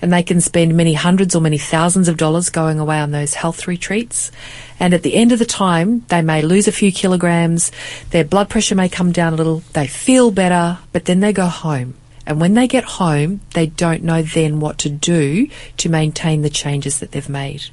and 0.01 0.13
they 0.13 0.23
can 0.23 0.41
spend 0.41 0.77
many 0.77 0.95
hundreds 0.95 1.35
or 1.35 1.41
many 1.41 1.59
thousands 1.59 2.09
of 2.09 2.17
dollars 2.17 2.51
going 2.51 2.79
away 2.79 2.99
on 2.99 3.11
those 3.11 3.35
health 3.35 3.67
retreats. 3.67 4.31
And 4.79 4.95
at 4.95 5.03
the 5.03 5.15
end 5.15 5.33
of 5.33 5.39
the 5.39 5.47
time, 5.47 6.05
they 6.09 6.23
may 6.23 6.43
lose 6.43 6.69
a 6.69 6.73
few 6.73 6.93
kilograms, 6.93 7.73
their 8.11 8.25
blood 8.25 8.49
pressure 8.49 8.75
may 8.75 8.89
come 8.89 9.13
down 9.13 9.33
a 9.33 9.37
little, 9.37 9.63
they 9.73 9.87
feel 9.87 10.31
better, 10.31 10.79
but 10.93 11.07
then 11.07 11.21
they 11.21 11.33
go 11.33 11.47
home. 11.47 11.95
And 12.27 12.41
when 12.41 12.55
they 12.55 12.67
get 12.67 12.85
home, 12.85 13.41
they 13.55 13.67
don't 13.67 14.03
know 14.03 14.21
then 14.23 14.59
what 14.59 14.79
to 14.79 14.91
do 14.91 15.49
to 15.77 15.89
maintain 15.89 16.43
the 16.43 16.51
changes 16.51 16.99
that 16.99 17.13
they've 17.13 17.29
made. 17.29 17.67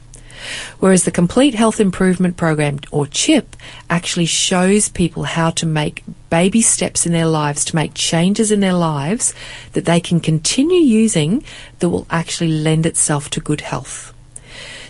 Whereas 0.79 1.03
the 1.03 1.11
Complete 1.11 1.55
Health 1.55 1.79
Improvement 1.79 2.37
Program, 2.37 2.79
or 2.91 3.07
CHIP, 3.07 3.55
actually 3.89 4.25
shows 4.25 4.89
people 4.89 5.23
how 5.23 5.49
to 5.51 5.65
make 5.65 6.03
baby 6.29 6.61
steps 6.61 7.05
in 7.05 7.13
their 7.13 7.27
lives, 7.27 7.65
to 7.65 7.75
make 7.75 7.93
changes 7.93 8.51
in 8.51 8.59
their 8.59 8.73
lives 8.73 9.33
that 9.73 9.85
they 9.85 9.99
can 9.99 10.19
continue 10.19 10.79
using 10.79 11.43
that 11.79 11.89
will 11.89 12.07
actually 12.09 12.51
lend 12.51 12.85
itself 12.85 13.29
to 13.31 13.39
good 13.39 13.61
health. 13.61 14.13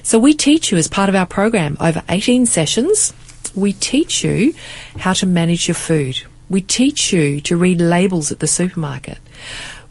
So 0.04 0.20
we 0.20 0.34
teach 0.34 0.72
you 0.72 0.78
as 0.78 0.88
part 0.88 1.10
of 1.10 1.16
our 1.16 1.26
program 1.26 1.78
over 1.80 2.04
18 2.10 2.46
sessions, 2.46 3.14
we 3.56 3.74
teach 3.74 4.24
you 4.24 4.54
how 4.98 5.14
to 5.14 5.26
manage 5.26 5.68
your 5.68 5.76
food. 5.76 6.24
We 6.50 6.62
teach 6.62 7.14
you 7.14 7.40
to 7.42 7.58
read 7.58 7.80
labels 7.80 8.32
at 8.32 8.40
the 8.40 8.48
supermarket. 8.48 9.18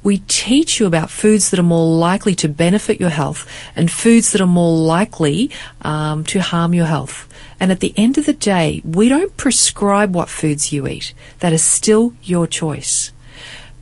We 0.03 0.19
teach 0.27 0.81
you 0.81 0.87
about 0.87 1.11
foods 1.11 1.51
that 1.51 1.61
are 1.61 1.65
more 1.65 1.97
likely 1.97 2.35
to 2.37 2.49
benefit 2.49 3.01
your 3.01 3.11
health 3.11 3.49
and 3.77 3.91
foods 3.91 4.33
that 4.33 4.41
are 4.41 4.47
more 4.47 4.77
likely 4.77 5.51
um, 5.83 6.25
to 6.25 6.41
harm 6.41 6.75
your 6.75 6.87
health. 6.87 7.29
And 7.61 7.71
at 7.71 7.81
the 7.81 7.95
end 7.97 8.19
of 8.19 8.27
the 8.27 8.33
day, 8.33 8.83
we 8.85 9.09
don't 9.09 9.37
prescribe 9.37 10.15
what 10.15 10.29
foods 10.29 10.73
you 10.73 10.89
eat. 10.89 11.15
That 11.39 11.53
is 11.53 11.63
still 11.63 12.15
your 12.23 12.47
choice. 12.47 13.13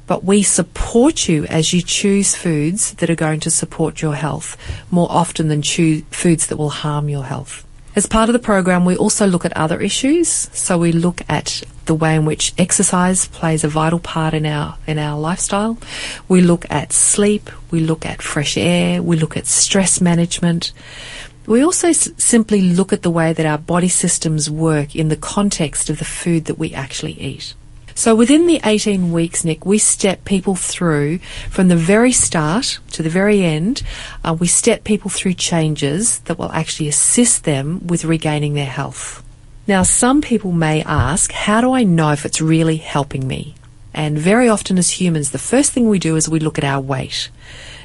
But 0.06 0.24
we 0.24 0.42
support 0.42 1.28
you 1.28 1.46
as 1.46 1.72
you 1.72 1.82
choose 1.82 2.34
foods 2.34 2.94
that 2.94 3.08
are 3.08 3.14
going 3.14 3.40
to 3.40 3.50
support 3.50 4.02
your 4.02 4.16
health 4.16 4.56
more 4.90 5.06
often 5.08 5.48
than 5.48 5.62
choose 5.62 6.02
foods 6.10 6.48
that 6.48 6.56
will 6.56 6.70
harm 6.70 7.08
your 7.08 7.24
health. 7.24 7.64
As 8.00 8.06
part 8.06 8.30
of 8.30 8.32
the 8.32 8.38
program, 8.38 8.86
we 8.86 8.96
also 8.96 9.26
look 9.26 9.44
at 9.44 9.54
other 9.54 9.78
issues. 9.78 10.26
So 10.54 10.78
we 10.78 10.90
look 10.90 11.20
at 11.28 11.62
the 11.84 11.92
way 11.92 12.16
in 12.16 12.24
which 12.24 12.54
exercise 12.56 13.26
plays 13.28 13.62
a 13.62 13.68
vital 13.68 13.98
part 13.98 14.32
in 14.32 14.46
our 14.46 14.78
in 14.86 14.98
our 14.98 15.20
lifestyle. 15.20 15.76
We 16.26 16.40
look 16.40 16.64
at 16.70 16.94
sleep. 16.94 17.50
We 17.70 17.80
look 17.80 18.06
at 18.06 18.22
fresh 18.22 18.56
air. 18.56 19.02
We 19.02 19.16
look 19.18 19.36
at 19.36 19.46
stress 19.46 20.00
management. 20.00 20.72
We 21.44 21.62
also 21.62 21.88
s- 21.88 22.08
simply 22.16 22.62
look 22.62 22.94
at 22.94 23.02
the 23.02 23.10
way 23.10 23.34
that 23.34 23.44
our 23.44 23.58
body 23.58 23.88
systems 23.90 24.48
work 24.48 24.96
in 24.96 25.08
the 25.10 25.16
context 25.34 25.90
of 25.90 25.98
the 25.98 26.06
food 26.06 26.46
that 26.46 26.58
we 26.58 26.72
actually 26.72 27.20
eat. 27.20 27.54
So 28.00 28.14
within 28.14 28.46
the 28.46 28.62
18 28.64 29.12
weeks, 29.12 29.44
Nick, 29.44 29.66
we 29.66 29.76
step 29.76 30.24
people 30.24 30.54
through 30.54 31.18
from 31.50 31.68
the 31.68 31.76
very 31.76 32.12
start 32.12 32.78
to 32.92 33.02
the 33.02 33.10
very 33.10 33.44
end. 33.44 33.82
Uh, 34.24 34.32
we 34.40 34.46
step 34.46 34.84
people 34.84 35.10
through 35.10 35.34
changes 35.34 36.20
that 36.20 36.38
will 36.38 36.50
actually 36.50 36.88
assist 36.88 37.44
them 37.44 37.86
with 37.86 38.06
regaining 38.06 38.54
their 38.54 38.64
health. 38.64 39.22
Now, 39.66 39.82
some 39.82 40.22
people 40.22 40.50
may 40.50 40.82
ask, 40.82 41.30
how 41.30 41.60
do 41.60 41.74
I 41.74 41.82
know 41.82 42.12
if 42.12 42.24
it's 42.24 42.40
really 42.40 42.78
helping 42.78 43.28
me? 43.28 43.54
And 43.92 44.16
very 44.18 44.48
often 44.48 44.78
as 44.78 44.98
humans, 44.98 45.32
the 45.32 45.38
first 45.38 45.72
thing 45.72 45.86
we 45.86 45.98
do 45.98 46.16
is 46.16 46.26
we 46.26 46.40
look 46.40 46.56
at 46.56 46.64
our 46.64 46.80
weight 46.80 47.28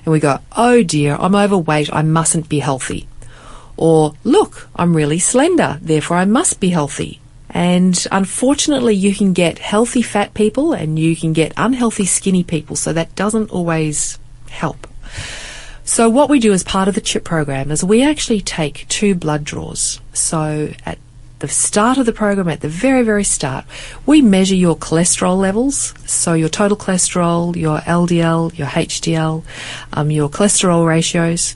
and 0.05 0.13
we 0.13 0.21
go, 0.21 0.39
oh 0.55 0.81
dear, 0.81 1.17
I'm 1.19 1.35
overweight, 1.35 1.93
I 1.93 2.03
mustn't 2.03 2.47
be 2.47 2.59
healthy. 2.59 3.09
Or, 3.75 4.13
look, 4.23 4.69
I'm 4.77 4.95
really 4.95 5.19
slender, 5.19 5.77
therefore 5.81 6.15
I 6.15 6.23
must 6.23 6.61
be 6.61 6.69
healthy. 6.69 7.19
And 7.55 8.05
unfortunately, 8.11 8.95
you 8.95 9.15
can 9.15 9.31
get 9.31 9.59
healthy 9.59 10.01
fat 10.01 10.33
people 10.33 10.73
and 10.73 10.99
you 10.99 11.15
can 11.15 11.31
get 11.31 11.53
unhealthy 11.55 12.05
skinny 12.05 12.43
people, 12.43 12.75
so 12.75 12.91
that 12.91 13.15
doesn't 13.15 13.49
always 13.49 14.19
help. 14.49 14.85
So 15.85 16.09
what 16.09 16.29
we 16.29 16.41
do 16.41 16.51
as 16.51 16.65
part 16.65 16.89
of 16.89 16.95
the 16.95 17.01
CHIP 17.01 17.23
program 17.23 17.71
is 17.71 17.81
we 17.81 18.03
actually 18.03 18.41
take 18.41 18.85
two 18.89 19.15
blood 19.15 19.45
draws. 19.45 20.01
So 20.11 20.73
at 20.85 20.97
the 21.39 21.47
start 21.47 21.97
of 21.97 22.05
the 22.05 22.11
program, 22.11 22.49
at 22.49 22.59
the 22.59 22.67
very, 22.67 23.03
very 23.03 23.23
start, 23.23 23.63
we 24.05 24.21
measure 24.21 24.55
your 24.55 24.75
cholesterol 24.75 25.37
levels. 25.37 25.93
So 26.05 26.33
your 26.33 26.49
total 26.49 26.75
cholesterol, 26.75 27.55
your 27.55 27.77
LDL, 27.79 28.57
your 28.57 28.67
HDL, 28.67 29.45
um, 29.93 30.11
your 30.11 30.27
cholesterol 30.27 30.85
ratios. 30.85 31.55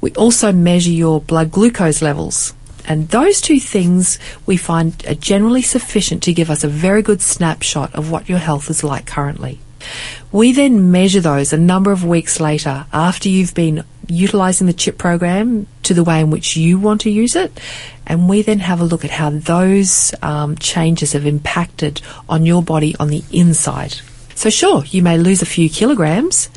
We 0.00 0.12
also 0.12 0.52
measure 0.52 0.90
your 0.90 1.20
blood 1.20 1.50
glucose 1.50 2.02
levels. 2.02 2.54
And 2.86 3.08
those 3.08 3.40
two 3.40 3.60
things 3.60 4.18
we 4.46 4.56
find 4.56 5.04
are 5.06 5.14
generally 5.14 5.62
sufficient 5.62 6.22
to 6.24 6.32
give 6.32 6.50
us 6.50 6.64
a 6.64 6.68
very 6.68 7.02
good 7.02 7.20
snapshot 7.20 7.94
of 7.94 8.10
what 8.10 8.28
your 8.28 8.38
health 8.38 8.70
is 8.70 8.84
like 8.84 9.06
currently. 9.06 9.60
We 10.32 10.52
then 10.52 10.90
measure 10.90 11.20
those 11.20 11.52
a 11.52 11.58
number 11.58 11.90
of 11.92 12.04
weeks 12.04 12.40
later 12.40 12.86
after 12.92 13.28
you've 13.28 13.54
been 13.54 13.84
utilising 14.06 14.66
the 14.66 14.72
CHIP 14.72 14.98
program 14.98 15.66
to 15.84 15.94
the 15.94 16.04
way 16.04 16.20
in 16.20 16.30
which 16.30 16.56
you 16.56 16.78
want 16.78 17.02
to 17.02 17.10
use 17.10 17.36
it. 17.36 17.58
And 18.06 18.28
we 18.28 18.42
then 18.42 18.58
have 18.58 18.80
a 18.80 18.84
look 18.84 19.04
at 19.04 19.10
how 19.10 19.30
those 19.30 20.12
um, 20.22 20.56
changes 20.56 21.12
have 21.12 21.26
impacted 21.26 22.02
on 22.28 22.44
your 22.44 22.62
body 22.62 22.94
on 22.98 23.08
the 23.08 23.22
inside. 23.30 23.96
So, 24.34 24.50
sure, 24.50 24.84
you 24.86 25.02
may 25.02 25.18
lose 25.18 25.42
a 25.42 25.46
few 25.46 25.68
kilograms, 25.68 26.48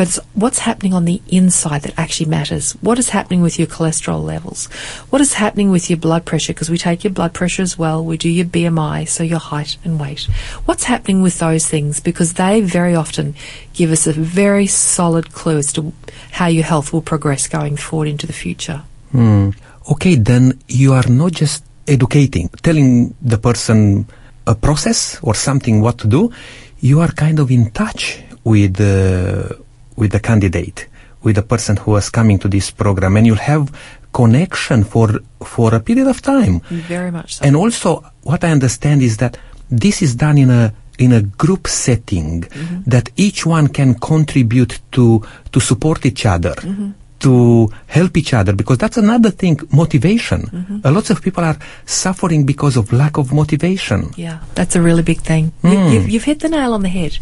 but 0.00 0.08
it's 0.08 0.20
what's 0.32 0.60
happening 0.60 0.94
on 0.94 1.04
the 1.04 1.20
inside 1.28 1.82
that 1.82 1.92
actually 1.98 2.24
matters. 2.24 2.72
What 2.80 2.98
is 2.98 3.10
happening 3.10 3.42
with 3.42 3.58
your 3.58 3.68
cholesterol 3.68 4.24
levels? 4.24 4.64
What 5.10 5.20
is 5.20 5.34
happening 5.34 5.70
with 5.70 5.90
your 5.90 5.98
blood 5.98 6.24
pressure? 6.24 6.54
Because 6.54 6.70
we 6.70 6.78
take 6.78 7.04
your 7.04 7.12
blood 7.12 7.34
pressure 7.34 7.60
as 7.60 7.76
well. 7.76 8.02
We 8.02 8.16
do 8.16 8.30
your 8.30 8.46
BMI, 8.46 9.06
so 9.06 9.22
your 9.22 9.38
height 9.38 9.76
and 9.84 10.00
weight. 10.00 10.22
What's 10.64 10.84
happening 10.84 11.20
with 11.20 11.38
those 11.38 11.68
things? 11.68 12.00
Because 12.00 12.32
they 12.32 12.62
very 12.62 12.94
often 12.94 13.34
give 13.74 13.92
us 13.92 14.06
a 14.06 14.14
very 14.14 14.66
solid 14.66 15.34
clue 15.34 15.58
as 15.58 15.70
to 15.74 15.92
how 16.30 16.46
your 16.46 16.64
health 16.64 16.94
will 16.94 17.02
progress 17.02 17.46
going 17.46 17.76
forward 17.76 18.08
into 18.08 18.26
the 18.26 18.32
future. 18.32 18.80
Hmm. 19.12 19.50
Okay, 19.92 20.14
then 20.14 20.58
you 20.66 20.94
are 20.94 21.08
not 21.10 21.32
just 21.32 21.62
educating, 21.86 22.48
telling 22.62 23.14
the 23.20 23.36
person 23.36 24.08
a 24.46 24.54
process 24.54 25.20
or 25.20 25.34
something 25.34 25.82
what 25.82 25.98
to 25.98 26.06
do. 26.06 26.32
You 26.78 27.00
are 27.00 27.12
kind 27.12 27.38
of 27.38 27.50
in 27.50 27.70
touch 27.72 28.22
with 28.44 28.76
the 28.76 29.60
with 29.96 30.12
the 30.12 30.20
candidate, 30.20 30.86
with 31.22 31.36
the 31.36 31.42
person 31.42 31.76
who 31.76 31.96
is 31.96 32.10
coming 32.10 32.38
to 32.38 32.48
this 32.48 32.70
program, 32.70 33.16
and 33.16 33.26
you'll 33.26 33.36
have 33.36 33.70
connection 34.12 34.84
for 34.84 35.20
for 35.44 35.74
a 35.74 35.80
period 35.80 36.08
of 36.08 36.20
time. 36.22 36.60
Very 36.88 37.10
much 37.10 37.36
so. 37.36 37.44
And 37.44 37.56
also, 37.56 38.04
what 38.22 38.42
I 38.44 38.50
understand 38.50 39.02
is 39.02 39.16
that 39.18 39.36
this 39.70 40.02
is 40.02 40.14
done 40.16 40.38
in 40.38 40.50
a 40.50 40.72
in 40.98 41.12
a 41.12 41.22
group 41.22 41.66
setting 41.66 42.42
mm-hmm. 42.42 42.82
that 42.90 43.10
each 43.16 43.46
one 43.46 43.68
can 43.68 43.94
contribute 43.94 44.80
to 44.92 45.22
to 45.52 45.60
support 45.60 46.04
each 46.06 46.26
other. 46.26 46.54
Mm-hmm. 46.54 46.90
To 47.20 47.68
help 47.86 48.16
each 48.16 48.32
other, 48.32 48.54
because 48.54 48.78
that's 48.78 48.96
another 48.96 49.30
thing, 49.30 49.60
motivation. 49.72 50.40
Mm-hmm. 50.40 50.78
A 50.84 50.90
lot 50.90 51.10
of 51.10 51.20
people 51.20 51.44
are 51.44 51.58
suffering 51.84 52.46
because 52.46 52.78
of 52.78 52.94
lack 52.94 53.18
of 53.18 53.30
motivation. 53.30 54.10
Yeah, 54.16 54.38
that's 54.54 54.74
a 54.74 54.80
really 54.80 55.02
big 55.02 55.20
thing. 55.20 55.52
You, 55.62 55.68
Mm. 55.68 55.92
you've, 55.92 56.08
you've 56.08 56.24
hit 56.24 56.40
the 56.40 56.48
nail 56.48 56.72
on 56.72 56.80
the 56.80 56.88
head. 56.88 57.18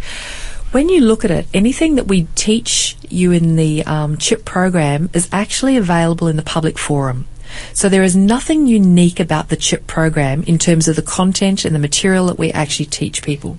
When 0.71 0.91
you 0.91 1.01
look 1.01 1.25
at 1.25 1.31
it, 1.31 1.47
anything 1.55 1.95
that 1.95 2.09
we 2.09 2.25
teach 2.35 2.95
you 3.09 3.33
in 3.33 3.57
the 3.57 3.83
um, 3.87 4.19
CHIP 4.19 4.45
program 4.45 5.09
is 5.15 5.27
actually 5.33 5.79
available 5.79 6.29
in 6.29 6.37
the 6.37 6.43
public 6.43 6.79
forum. 6.79 7.27
So 7.73 7.89
there 7.89 8.03
is 8.03 8.15
nothing 8.15 8.67
unique 8.67 9.19
about 9.19 9.49
the 9.49 9.57
CHIP 9.57 9.87
program 9.87 10.43
in 10.43 10.59
terms 10.59 10.87
of 10.87 10.97
the 10.97 11.03
content 11.03 11.65
and 11.65 11.75
the 11.75 11.79
material 11.79 12.27
that 12.27 12.39
we 12.39 12.53
actually 12.53 12.85
teach 12.85 13.23
people. 13.23 13.57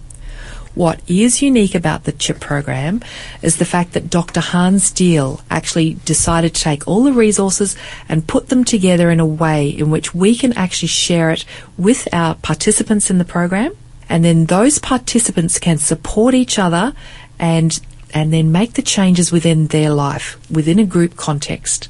What 0.76 1.02
is 1.10 1.42
unique 1.42 1.74
about 1.74 2.04
the 2.04 2.12
CHIP 2.12 2.40
program 2.40 3.02
is 3.42 3.58
the 3.58 3.66
fact 3.66 3.94
that 3.94 4.12
Dr. 4.12 4.40
Hans 4.40 4.92
Diehl 4.92 5.42
actually 5.50 5.96
decided 6.06 6.54
to 6.54 6.62
take 6.62 6.88
all 6.88 7.04
the 7.04 7.12
resources 7.12 7.76
and 8.08 8.28
put 8.28 8.50
them 8.50 8.64
together 8.64 9.10
in 9.10 9.20
a 9.20 9.26
way 9.26 9.68
in 9.68 9.90
which 9.90 10.14
we 10.14 10.36
can 10.36 10.54
actually 10.54 10.90
share 10.90 11.32
it 11.32 11.44
with 11.76 12.08
our 12.14 12.36
participants 12.36 13.10
in 13.10 13.18
the 13.18 13.26
program. 13.26 13.76
And 14.10 14.26
then 14.26 14.46
those 14.46 14.80
participants 14.80 15.60
can 15.60 15.78
support 15.78 16.34
each 16.34 16.60
other 16.60 16.94
and 17.38 17.80
and 18.12 18.34
then 18.34 18.52
make 18.52 18.74
the 18.74 18.82
changes 18.82 19.32
within 19.32 19.68
their 19.68 19.92
life, 19.92 20.36
within 20.50 20.80
a 20.80 20.84
group 20.84 21.16
context. 21.16 21.90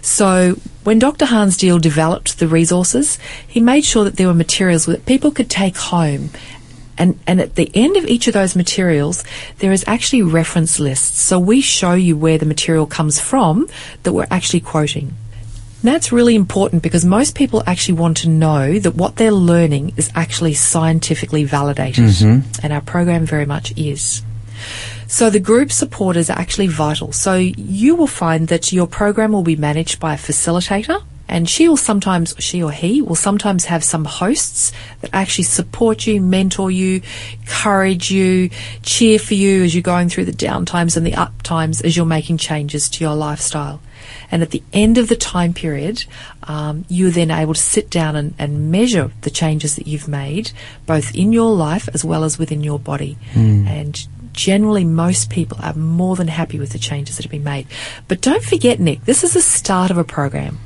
So 0.00 0.56
when 0.84 0.98
Dr. 0.98 1.26
Hans 1.26 1.58
Diehl 1.58 1.78
developed 1.78 2.38
the 2.38 2.48
resources, 2.48 3.18
he 3.46 3.60
made 3.60 3.84
sure 3.84 4.04
that 4.04 4.16
there 4.16 4.26
were 4.26 4.32
materials 4.32 4.86
that 4.86 5.04
people 5.04 5.30
could 5.30 5.50
take 5.50 5.76
home 5.76 6.30
and, 7.00 7.18
and 7.26 7.40
at 7.40 7.54
the 7.54 7.70
end 7.72 7.96
of 7.96 8.04
each 8.04 8.28
of 8.28 8.34
those 8.34 8.54
materials, 8.54 9.24
there 9.58 9.72
is 9.72 9.82
actually 9.86 10.20
reference 10.20 10.78
lists. 10.78 11.18
So 11.18 11.40
we 11.40 11.62
show 11.62 11.94
you 11.94 12.14
where 12.14 12.36
the 12.36 12.44
material 12.44 12.84
comes 12.84 13.18
from 13.18 13.68
that 14.02 14.12
we're 14.12 14.26
actually 14.30 14.60
quoting. 14.60 15.14
And 15.82 15.88
that's 15.88 16.12
really 16.12 16.34
important 16.34 16.82
because 16.82 17.06
most 17.06 17.34
people 17.34 17.62
actually 17.66 17.94
want 17.94 18.18
to 18.18 18.28
know 18.28 18.78
that 18.78 18.96
what 18.96 19.16
they're 19.16 19.32
learning 19.32 19.94
is 19.96 20.10
actually 20.14 20.52
scientifically 20.52 21.44
validated. 21.44 22.04
Mm-hmm. 22.04 22.60
And 22.62 22.72
our 22.72 22.82
program 22.82 23.24
very 23.24 23.46
much 23.46 23.76
is. 23.78 24.22
So 25.06 25.30
the 25.30 25.40
group 25.40 25.72
support 25.72 26.16
is 26.16 26.28
actually 26.28 26.66
vital. 26.66 27.12
So 27.12 27.34
you 27.34 27.96
will 27.96 28.06
find 28.06 28.48
that 28.48 28.72
your 28.72 28.86
program 28.86 29.32
will 29.32 29.42
be 29.42 29.56
managed 29.56 29.98
by 29.98 30.14
a 30.14 30.18
facilitator 30.18 31.02
and 31.30 31.48
she 31.48 31.68
will 31.68 31.76
sometimes, 31.76 32.34
she 32.40 32.62
or 32.62 32.72
he 32.72 33.00
will 33.00 33.14
sometimes 33.14 33.64
have 33.66 33.82
some 33.82 34.04
hosts 34.04 34.72
that 35.00 35.10
actually 35.12 35.44
support 35.44 36.06
you, 36.06 36.20
mentor 36.20 36.70
you, 36.70 37.02
encourage 37.40 38.10
you, 38.10 38.50
cheer 38.82 39.18
for 39.18 39.34
you 39.34 39.62
as 39.62 39.74
you're 39.74 39.82
going 39.82 40.08
through 40.08 40.24
the 40.24 40.32
down 40.32 40.66
times 40.66 40.96
and 40.96 41.06
the 41.06 41.14
up 41.14 41.42
times 41.42 41.80
as 41.80 41.96
you're 41.96 42.04
making 42.04 42.36
changes 42.36 42.88
to 42.90 43.04
your 43.04 43.14
lifestyle. 43.14 43.80
And 44.30 44.42
at 44.42 44.50
the 44.50 44.62
end 44.72 44.98
of 44.98 45.08
the 45.08 45.16
time 45.16 45.52
period, 45.52 46.04
um, 46.44 46.84
you're 46.88 47.10
then 47.10 47.30
able 47.30 47.54
to 47.54 47.60
sit 47.60 47.90
down 47.90 48.16
and, 48.16 48.34
and 48.38 48.70
measure 48.70 49.10
the 49.22 49.30
changes 49.30 49.76
that 49.76 49.86
you've 49.86 50.08
made, 50.08 50.52
both 50.86 51.14
in 51.14 51.32
your 51.32 51.54
life 51.54 51.88
as 51.94 52.04
well 52.04 52.24
as 52.24 52.38
within 52.38 52.62
your 52.62 52.78
body. 52.78 53.18
And 53.68 54.06
generally, 54.32 54.84
most 54.84 55.30
people 55.30 55.58
are 55.62 55.74
more 55.74 56.16
than 56.16 56.28
happy 56.28 56.58
with 56.58 56.70
the 56.70 56.78
changes 56.78 57.16
that 57.16 57.24
have 57.24 57.30
been 57.32 57.44
made. 57.44 57.66
But 58.08 58.20
don't 58.20 58.42
forget, 58.42 58.80
Nick, 58.80 59.04
this 59.04 59.24
is 59.24 59.34
the 59.34 59.42
start 59.42 59.90
of 59.90 59.98
a 59.98 60.04
program. 60.04 60.58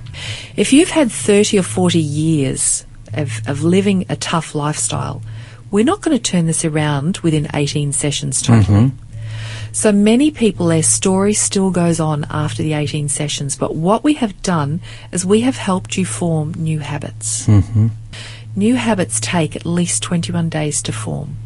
If 0.57 0.73
you've 0.73 0.91
had 0.91 1.11
30 1.11 1.59
or 1.59 1.63
40 1.63 1.99
years 1.99 2.87
of, 3.13 3.41
of 3.49 3.63
living 3.63 4.07
a 4.09 4.17
tough 4.17 4.55
lifestyle, 4.55 5.23
we're 5.71 5.85
not 5.85 6.03
going 6.03 6.17
to 6.17 6.23
turn 6.23 6.47
this 6.47 6.65
around 6.65 7.19
within 7.19 7.49
18 7.53 7.93
sessions 7.93 8.41
totally. 8.43 8.93
So 9.75 9.91
many 9.91 10.31
people, 10.31 10.67
their 10.67 10.85
story 10.85 11.35
still 11.35 11.73
goes 11.73 11.99
on 11.99 12.27
after 12.31 12.63
the 12.63 12.75
18 12.75 13.09
sessions, 13.09 13.57
but 13.57 13.75
what 13.75 14.05
we 14.05 14.15
have 14.15 14.41
done 14.41 14.81
is 15.11 15.27
we 15.27 15.41
have 15.41 15.57
helped 15.57 15.99
you 15.99 16.07
form 16.07 16.55
new 16.55 16.79
habits. 16.79 17.49
Mm-hmm. 17.49 17.89
New 18.55 18.77
habits 18.77 19.19
take 19.19 19.57
at 19.57 19.67
least 19.67 20.01
21 20.05 20.49
days 20.49 20.81
to 20.83 20.93
form. 20.93 21.37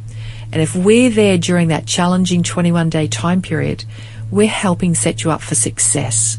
And 0.53 0.61
if 0.61 0.77
we're 0.77 1.09
there 1.09 1.39
during 1.39 1.69
that 1.69 1.87
challenging 1.87 2.43
21 2.43 2.91
day 2.91 3.07
time 3.07 3.41
period, 3.41 3.87
we're 4.31 4.47
helping 4.47 4.95
set 4.95 5.25
you 5.25 5.31
up 5.31 5.41
for 5.41 5.55
success. 5.55 6.39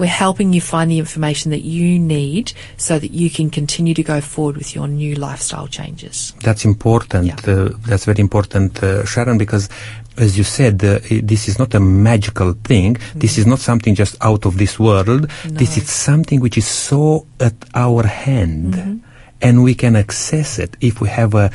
We're 0.00 0.06
helping 0.06 0.54
you 0.54 0.62
find 0.62 0.90
the 0.90 0.98
information 0.98 1.50
that 1.50 1.60
you 1.60 1.98
need 1.98 2.54
so 2.78 2.98
that 2.98 3.10
you 3.10 3.28
can 3.28 3.50
continue 3.50 3.92
to 3.92 4.02
go 4.02 4.22
forward 4.22 4.56
with 4.56 4.74
your 4.74 4.88
new 4.88 5.14
lifestyle 5.14 5.68
changes. 5.68 6.32
That's 6.42 6.64
important. 6.64 7.26
Yeah. 7.26 7.36
Uh, 7.46 7.68
that's 7.86 8.06
very 8.06 8.20
important, 8.20 8.82
uh, 8.82 9.04
Sharon, 9.04 9.36
because 9.36 9.68
as 10.16 10.38
you 10.38 10.44
said, 10.44 10.82
uh, 10.82 11.00
this 11.22 11.48
is 11.48 11.58
not 11.58 11.74
a 11.74 11.80
magical 11.80 12.54
thing. 12.64 12.96
This 13.14 13.36
is 13.36 13.46
not 13.46 13.58
something 13.58 13.94
just 13.94 14.16
out 14.22 14.46
of 14.46 14.56
this 14.56 14.78
world. 14.78 15.28
This 15.44 15.76
is 15.76 15.90
something 15.90 16.40
which 16.40 16.56
is 16.56 16.66
so 16.66 17.26
at 17.38 17.52
our 17.74 18.06
hand, 18.06 19.02
and 19.42 19.62
we 19.62 19.74
can 19.74 19.96
access 19.96 20.58
it 20.58 20.78
if 20.80 21.02
we 21.02 21.10
have 21.10 21.34
a 21.34 21.50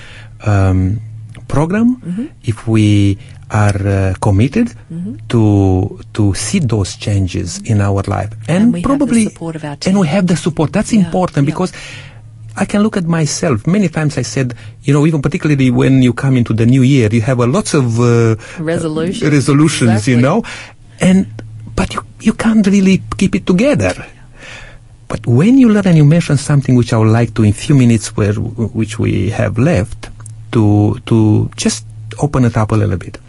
um, 0.46 1.02
program, 1.48 2.02
if 2.44 2.68
we 2.68 3.18
are 3.52 3.78
uh, 3.88 4.14
committed 4.22 4.74
to 5.30 6.00
to 6.14 6.34
see 6.34 6.60
those 6.60 6.96
changes 6.98 7.60
in 7.66 7.80
our 7.82 8.02
life, 8.08 8.32
and, 8.48 8.74
And 8.74 8.74
we 8.74 8.82
have 8.82 8.90
the 8.90 8.98
probably 8.98 9.24
support 9.26 9.56
of 9.56 9.64
our 9.64 9.78
and 9.86 10.00
we 10.00 10.08
have 10.08 10.26
the 10.28 10.36
support. 10.36 10.72
That's 10.74 10.92
Yeah, 10.94 11.06
important 11.06 11.46
yeah. 11.48 11.54
because 11.54 11.72
I 12.58 12.66
can 12.66 12.82
look 12.84 12.96
at 12.98 13.04
myself. 13.06 13.68
Many 13.68 13.90
times 13.90 14.18
I 14.18 14.24
said, 14.24 14.56
you 14.84 14.94
know, 14.94 15.06
even 15.06 15.22
particularly 15.22 15.70
when 15.72 16.02
you 16.02 16.14
come 16.14 16.38
into 16.38 16.54
the 16.54 16.66
new 16.66 16.84
year, 16.84 17.10
you 17.12 17.22
have 17.22 17.40
a 17.40 17.46
lots 17.48 17.74
of 17.74 18.00
uh, 18.00 18.36
Resolutions. 18.60 19.30
resolutions, 19.32 19.92
Exactly. 19.92 20.14
you 20.14 20.22
know, 20.22 20.44
and 21.02 21.28
but 21.76 21.94
you 21.94 22.02
you 22.22 22.34
can't 22.34 22.66
really 22.66 23.04
keep 23.18 23.36
it 23.36 23.46
together. 23.46 23.94
But 25.08 25.28
when 25.28 25.60
you 25.60 25.70
learn 25.70 25.86
and 25.86 25.98
you 25.98 26.06
mention 26.06 26.38
something 26.38 26.74
which 26.76 26.92
I 26.92 26.98
would 26.98 27.12
like 27.12 27.36
to, 27.36 27.44
in 27.44 27.54
few 27.54 27.76
minutes, 27.76 28.18
where 28.18 28.34
which 28.34 28.98
we 28.98 29.30
have 29.30 29.60
left, 29.60 30.10
to 30.56 30.98
to 31.06 31.52
just 31.56 31.86
open 32.24 32.46
it 32.48 32.56
up 32.56 32.72
a 32.72 32.76
little 32.76 32.98
bit, 32.98 33.20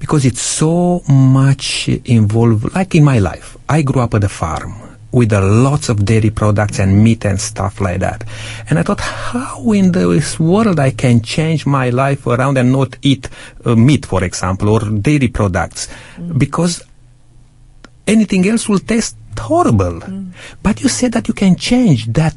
because 0.00 0.24
it's 0.24 0.40
so 0.40 1.04
much 1.08 1.88
involved. 2.08 2.74
Like 2.74 2.96
in 2.96 3.04
my 3.04 3.20
life, 3.20 3.56
I 3.68 3.82
grew 3.82 4.00
up 4.00 4.14
at 4.14 4.24
a 4.24 4.32
farm 4.32 4.72
with 5.12 5.32
a 5.32 5.40
lots 5.40 5.88
of 5.90 6.04
dairy 6.06 6.30
products 6.30 6.78
and 6.78 7.02
meat 7.02 7.24
and 7.26 7.40
stuff 7.40 7.80
like 7.80 7.98
that, 8.00 8.24
and 8.70 8.78
I 8.78 8.82
thought, 8.82 9.00
how 9.00 9.72
in 9.72 9.92
this 9.92 10.38
world 10.38 10.78
I 10.78 10.92
can 10.92 11.20
change 11.20 11.66
my 11.66 11.90
life 11.90 12.26
around 12.26 12.56
and 12.56 12.70
not 12.72 12.96
eat 13.02 13.28
uh, 13.64 13.74
meat, 13.74 14.06
for 14.06 14.22
example, 14.24 14.68
or 14.70 14.80
dairy 14.88 15.28
products, 15.28 15.88
because 16.38 16.82
anything 18.06 18.46
else 18.46 18.68
will 18.68 18.78
taste 18.78 19.16
horrible. 19.36 20.00
But 20.62 20.80
you 20.82 20.88
said 20.88 21.12
that 21.12 21.26
you 21.26 21.34
can 21.34 21.56
change 21.56 22.06
that 22.12 22.36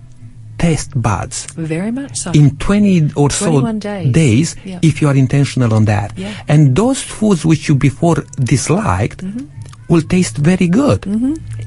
taste 0.66 0.92
buds 1.08 1.46
Very 1.56 1.92
much 1.92 2.16
so. 2.24 2.32
in 2.32 2.56
20 2.58 3.12
or 3.16 3.30
so 3.30 3.46
21 3.62 3.80
days. 4.12 4.56
Yeah. 4.64 4.80
if 4.82 5.02
you 5.02 5.08
are 5.10 5.16
intentional 5.16 5.74
on 5.74 5.86
that. 5.86 6.10
Yeah. 6.18 6.34
And 6.48 6.76
those 6.76 7.02
foods 7.02 7.46
which 7.46 7.68
you 7.68 7.76
before 7.76 8.18
disliked 8.40 9.20
Mm-hmm. 9.24 9.46
will 9.94 10.02
taste 10.16 10.38
very 10.38 10.68
good. 10.68 11.00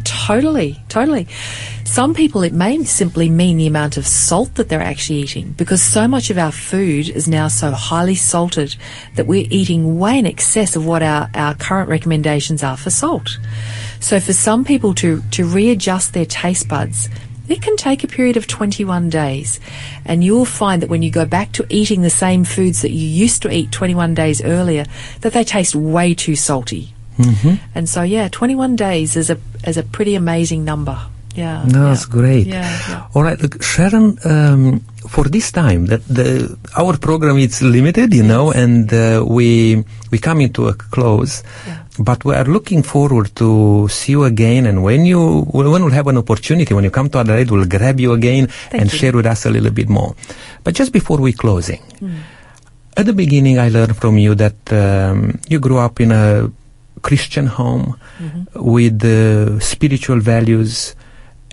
Totally, 0.05 0.71
totally. 0.89 1.27
Some 1.85 2.15
people, 2.15 2.43
it 2.43 2.53
may 2.53 2.83
simply 2.85 3.29
mean 3.29 3.57
the 3.59 3.67
amount 3.67 3.97
of 3.97 4.07
salt 4.07 4.55
that 4.57 4.69
they're 4.69 4.83
actually 4.93 5.21
eating 5.21 5.53
because 5.57 5.83
so 5.83 6.09
much 6.09 6.31
of 6.31 6.39
our 6.39 6.53
food 6.53 7.09
is 7.09 7.27
now 7.29 7.49
so 7.49 7.71
highly 7.71 8.15
salted 8.15 8.77
that 9.17 9.27
we're 9.27 9.47
eating 9.51 9.99
way 9.99 10.19
in 10.19 10.27
excess 10.27 10.77
of 10.77 10.85
what 10.87 11.03
our, 11.03 11.29
our 11.35 11.55
current 11.55 11.89
recommendations 11.89 12.63
are 12.63 12.77
for 12.77 12.91
salt. 12.91 13.39
So 14.01 14.19
for 14.21 14.33
some 14.33 14.65
people 14.65 14.95
to, 14.95 15.23
to 15.37 15.45
readjust 15.47 16.13
their 16.13 16.27
taste 16.27 16.69
buds, 16.69 17.09
it 17.49 17.63
can 17.63 17.77
take 17.77 18.05
a 18.05 18.09
period 18.09 18.37
of 18.37 18.47
21 18.47 19.11
days. 19.11 19.61
And 20.05 20.23
you'll 20.23 20.45
find 20.45 20.83
that 20.83 20.91
when 20.91 21.03
you 21.03 21.11
go 21.11 21.25
back 21.25 21.53
to 21.53 21.67
eating 21.69 22.03
the 22.03 22.11
same 22.11 22.45
foods 22.45 22.83
that 22.83 22.91
you 22.91 23.07
used 23.07 23.43
to 23.43 23.51
eat 23.51 23.73
21 23.73 24.15
days 24.15 24.43
earlier, 24.43 24.85
that 25.21 25.33
they 25.33 25.45
taste 25.45 25.75
way 25.75 26.15
too 26.15 26.37
salty. 26.37 26.95
And 27.75 27.89
so, 27.89 28.03
yeah, 28.03 28.29
21 28.29 28.77
days 28.77 29.17
is 29.17 29.31
a 29.31 29.39
is 29.67 29.77
a 29.77 29.83
pretty 29.83 30.15
amazing 30.15 30.65
number. 30.65 30.99
Yeah. 31.35 31.65
No, 31.67 31.83
yeah. 31.83 31.89
that's 31.89 32.07
great. 32.07 32.47
Yeah, 32.47 32.65
yeah. 32.89 33.07
All 33.15 33.23
right, 33.23 33.41
look, 33.41 33.63
Sharon. 33.63 34.19
Um, 34.25 34.81
for 35.09 35.25
this 35.25 35.53
time, 35.53 35.87
that 35.87 36.05
the 36.09 36.59
our 36.77 36.97
program 36.97 37.39
is 37.39 37.63
limited, 37.63 38.13
you 38.13 38.23
know, 38.23 38.51
and 38.53 38.93
uh, 38.93 39.25
we 39.27 39.85
we 40.11 40.19
come 40.19 40.41
into 40.41 40.69
a 40.69 40.75
close. 40.75 41.43
Yeah. 41.67 41.79
But 41.99 42.25
we 42.25 42.35
are 42.35 42.45
looking 42.45 42.83
forward 42.83 43.35
to 43.37 43.89
see 43.89 44.13
you 44.13 44.25
again, 44.25 44.67
and 44.67 44.83
when 44.85 45.05
you 45.07 45.43
when 45.53 45.67
we'll 45.71 45.91
have 45.91 46.07
an 46.09 46.19
opportunity, 46.19 46.75
when 46.75 46.85
you 46.85 46.91
come 46.91 47.09
to 47.11 47.19
Adelaide, 47.19 47.51
we'll 47.51 47.65
grab 47.67 47.99
you 48.01 48.13
again 48.13 48.49
Thank 48.49 48.83
and 48.83 48.93
you. 48.93 48.99
share 48.99 49.13
with 49.13 49.27
us 49.27 49.47
a 49.47 49.51
little 49.51 49.71
bit 49.71 49.89
more. 49.89 50.15
But 50.63 50.75
just 50.75 50.93
before 50.93 51.19
we 51.19 51.33
closing, 51.33 51.81
Hmm. 52.01 52.21
at 52.97 53.07
the 53.07 53.13
beginning, 53.15 53.59
I 53.59 53.69
learned 53.71 53.97
from 53.97 54.19
you 54.19 54.35
that 54.37 54.57
um, 54.73 55.39
you 55.49 55.59
grew 55.59 55.79
up 55.79 56.01
in 56.01 56.13
a 56.13 56.51
Christian 57.03 57.47
home 57.47 57.97
Mm-hmm. 58.21 58.61
with 58.65 59.05
uh, 59.05 59.61
spiritual 59.61 60.21
values, 60.21 60.95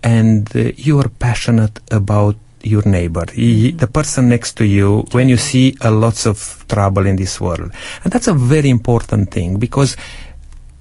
and 0.03 0.47
uh, 0.55 0.71
you 0.77 0.99
are 0.99 1.09
passionate 1.09 1.79
about 1.91 2.35
your 2.63 2.83
neighbor, 2.87 3.25
He- 3.33 3.71
Mm-hmm. 3.71 3.77
the 3.77 3.87
person 3.87 4.29
next 4.29 4.55
to 4.57 4.65
you, 4.65 5.03
when 5.11 5.27
you 5.27 5.35
see 5.35 5.75
a 5.81 5.91
lots 5.91 6.25
of 6.25 6.63
trouble 6.69 7.05
in 7.05 7.15
this 7.17 7.39
world. 7.41 7.71
And 8.03 8.11
that's 8.13 8.27
a 8.27 8.33
very 8.33 8.69
important 8.69 9.31
thing 9.31 9.57
because 9.59 9.97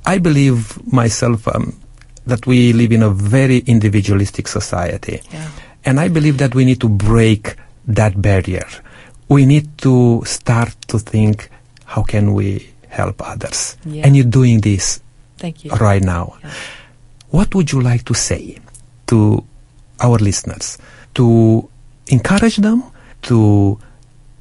I 0.04 0.18
believe 0.18 0.80
myself 0.92 1.46
um, 1.48 1.78
that 2.26 2.46
we 2.46 2.72
live 2.72 2.92
in 2.92 3.02
a 3.02 3.10
very 3.10 3.58
individualistic 3.58 4.48
society. 4.48 5.20
Yeah. 5.32 5.48
And 5.84 6.00
I 6.00 6.08
believe 6.08 6.38
that 6.38 6.54
we 6.54 6.64
need 6.64 6.80
to 6.80 6.88
break 6.88 7.56
that 7.86 8.20
barrier. 8.20 8.66
We 9.28 9.46
need 9.46 9.78
to 9.78 10.22
start 10.24 10.74
to 10.88 10.98
think, 10.98 11.50
how 11.84 12.02
can 12.02 12.34
we 12.34 12.70
help 12.88 13.22
others? 13.26 13.76
Yeah. 13.84 14.06
And 14.06 14.16
you're 14.16 14.26
doing 14.26 14.60
this 14.60 15.00
Thank 15.38 15.64
you. 15.64 15.70
right 15.72 16.02
now. 16.02 16.36
Yeah. 16.42 16.52
What 17.30 17.54
would 17.54 17.72
you 17.72 17.80
like 17.80 18.04
to 18.04 18.14
say 18.14 18.58
to 19.06 19.44
our 20.00 20.18
listeners? 20.18 20.78
To 21.14 21.68
encourage 22.08 22.56
them, 22.56 22.84
to 23.22 23.78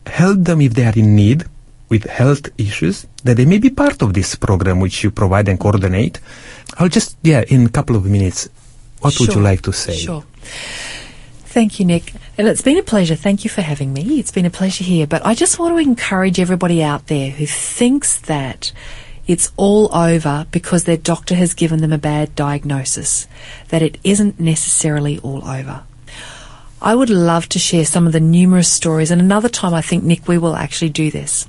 help 0.05 0.39
them 0.39 0.61
if 0.61 0.73
they 0.73 0.85
are 0.85 0.93
in 0.95 1.15
need 1.15 1.45
with 1.91 2.05
health 2.05 2.49
issues, 2.57 3.05
that 3.25 3.35
they 3.35 3.45
may 3.45 3.59
be 3.59 3.69
part 3.69 4.01
of 4.01 4.13
this 4.13 4.33
program 4.35 4.79
which 4.79 5.03
you 5.03 5.11
provide 5.11 5.49
and 5.49 5.59
coordinate. 5.59 6.19
I'll 6.79 6.89
just, 6.89 7.17
yeah, 7.21 7.43
in 7.49 7.65
a 7.65 7.69
couple 7.69 7.97
of 7.97 8.05
minutes, 8.05 8.49
what 9.01 9.19
would 9.19 9.35
you 9.35 9.41
like 9.41 9.61
to 9.63 9.73
say? 9.73 9.95
Sure. 9.97 10.23
Thank 11.51 11.79
you, 11.79 11.85
Nick. 11.85 12.13
And 12.37 12.47
it's 12.47 12.61
been 12.61 12.77
a 12.77 12.83
pleasure. 12.83 13.15
Thank 13.15 13.43
you 13.43 13.49
for 13.49 13.61
having 13.61 13.91
me. 13.91 14.19
It's 14.19 14.31
been 14.31 14.45
a 14.45 14.49
pleasure 14.49 14.85
here. 14.85 15.05
But 15.05 15.25
I 15.25 15.35
just 15.35 15.59
want 15.59 15.75
to 15.75 15.79
encourage 15.79 16.39
everybody 16.39 16.81
out 16.81 17.07
there 17.07 17.31
who 17.31 17.45
thinks 17.45 18.17
that 18.21 18.71
it's 19.27 19.51
all 19.57 19.93
over 19.93 20.47
because 20.49 20.85
their 20.85 20.95
doctor 20.97 21.35
has 21.35 21.53
given 21.53 21.81
them 21.81 21.91
a 21.91 21.97
bad 21.97 22.35
diagnosis, 22.35 23.27
that 23.67 23.81
it 23.81 23.97
isn't 24.03 24.39
necessarily 24.39 25.19
all 25.19 25.45
over. 25.45 25.83
I 26.81 26.95
would 26.95 27.09
love 27.09 27.47
to 27.49 27.59
share 27.59 27.85
some 27.85 28.07
of 28.07 28.13
the 28.13 28.19
numerous 28.19 28.71
stories, 28.71 29.11
and 29.11 29.21
another 29.21 29.49
time 29.49 29.73
I 29.73 29.81
think, 29.81 30.03
Nick, 30.03 30.27
we 30.27 30.37
will 30.37 30.55
actually 30.55 30.89
do 30.89 31.11
this. 31.11 31.47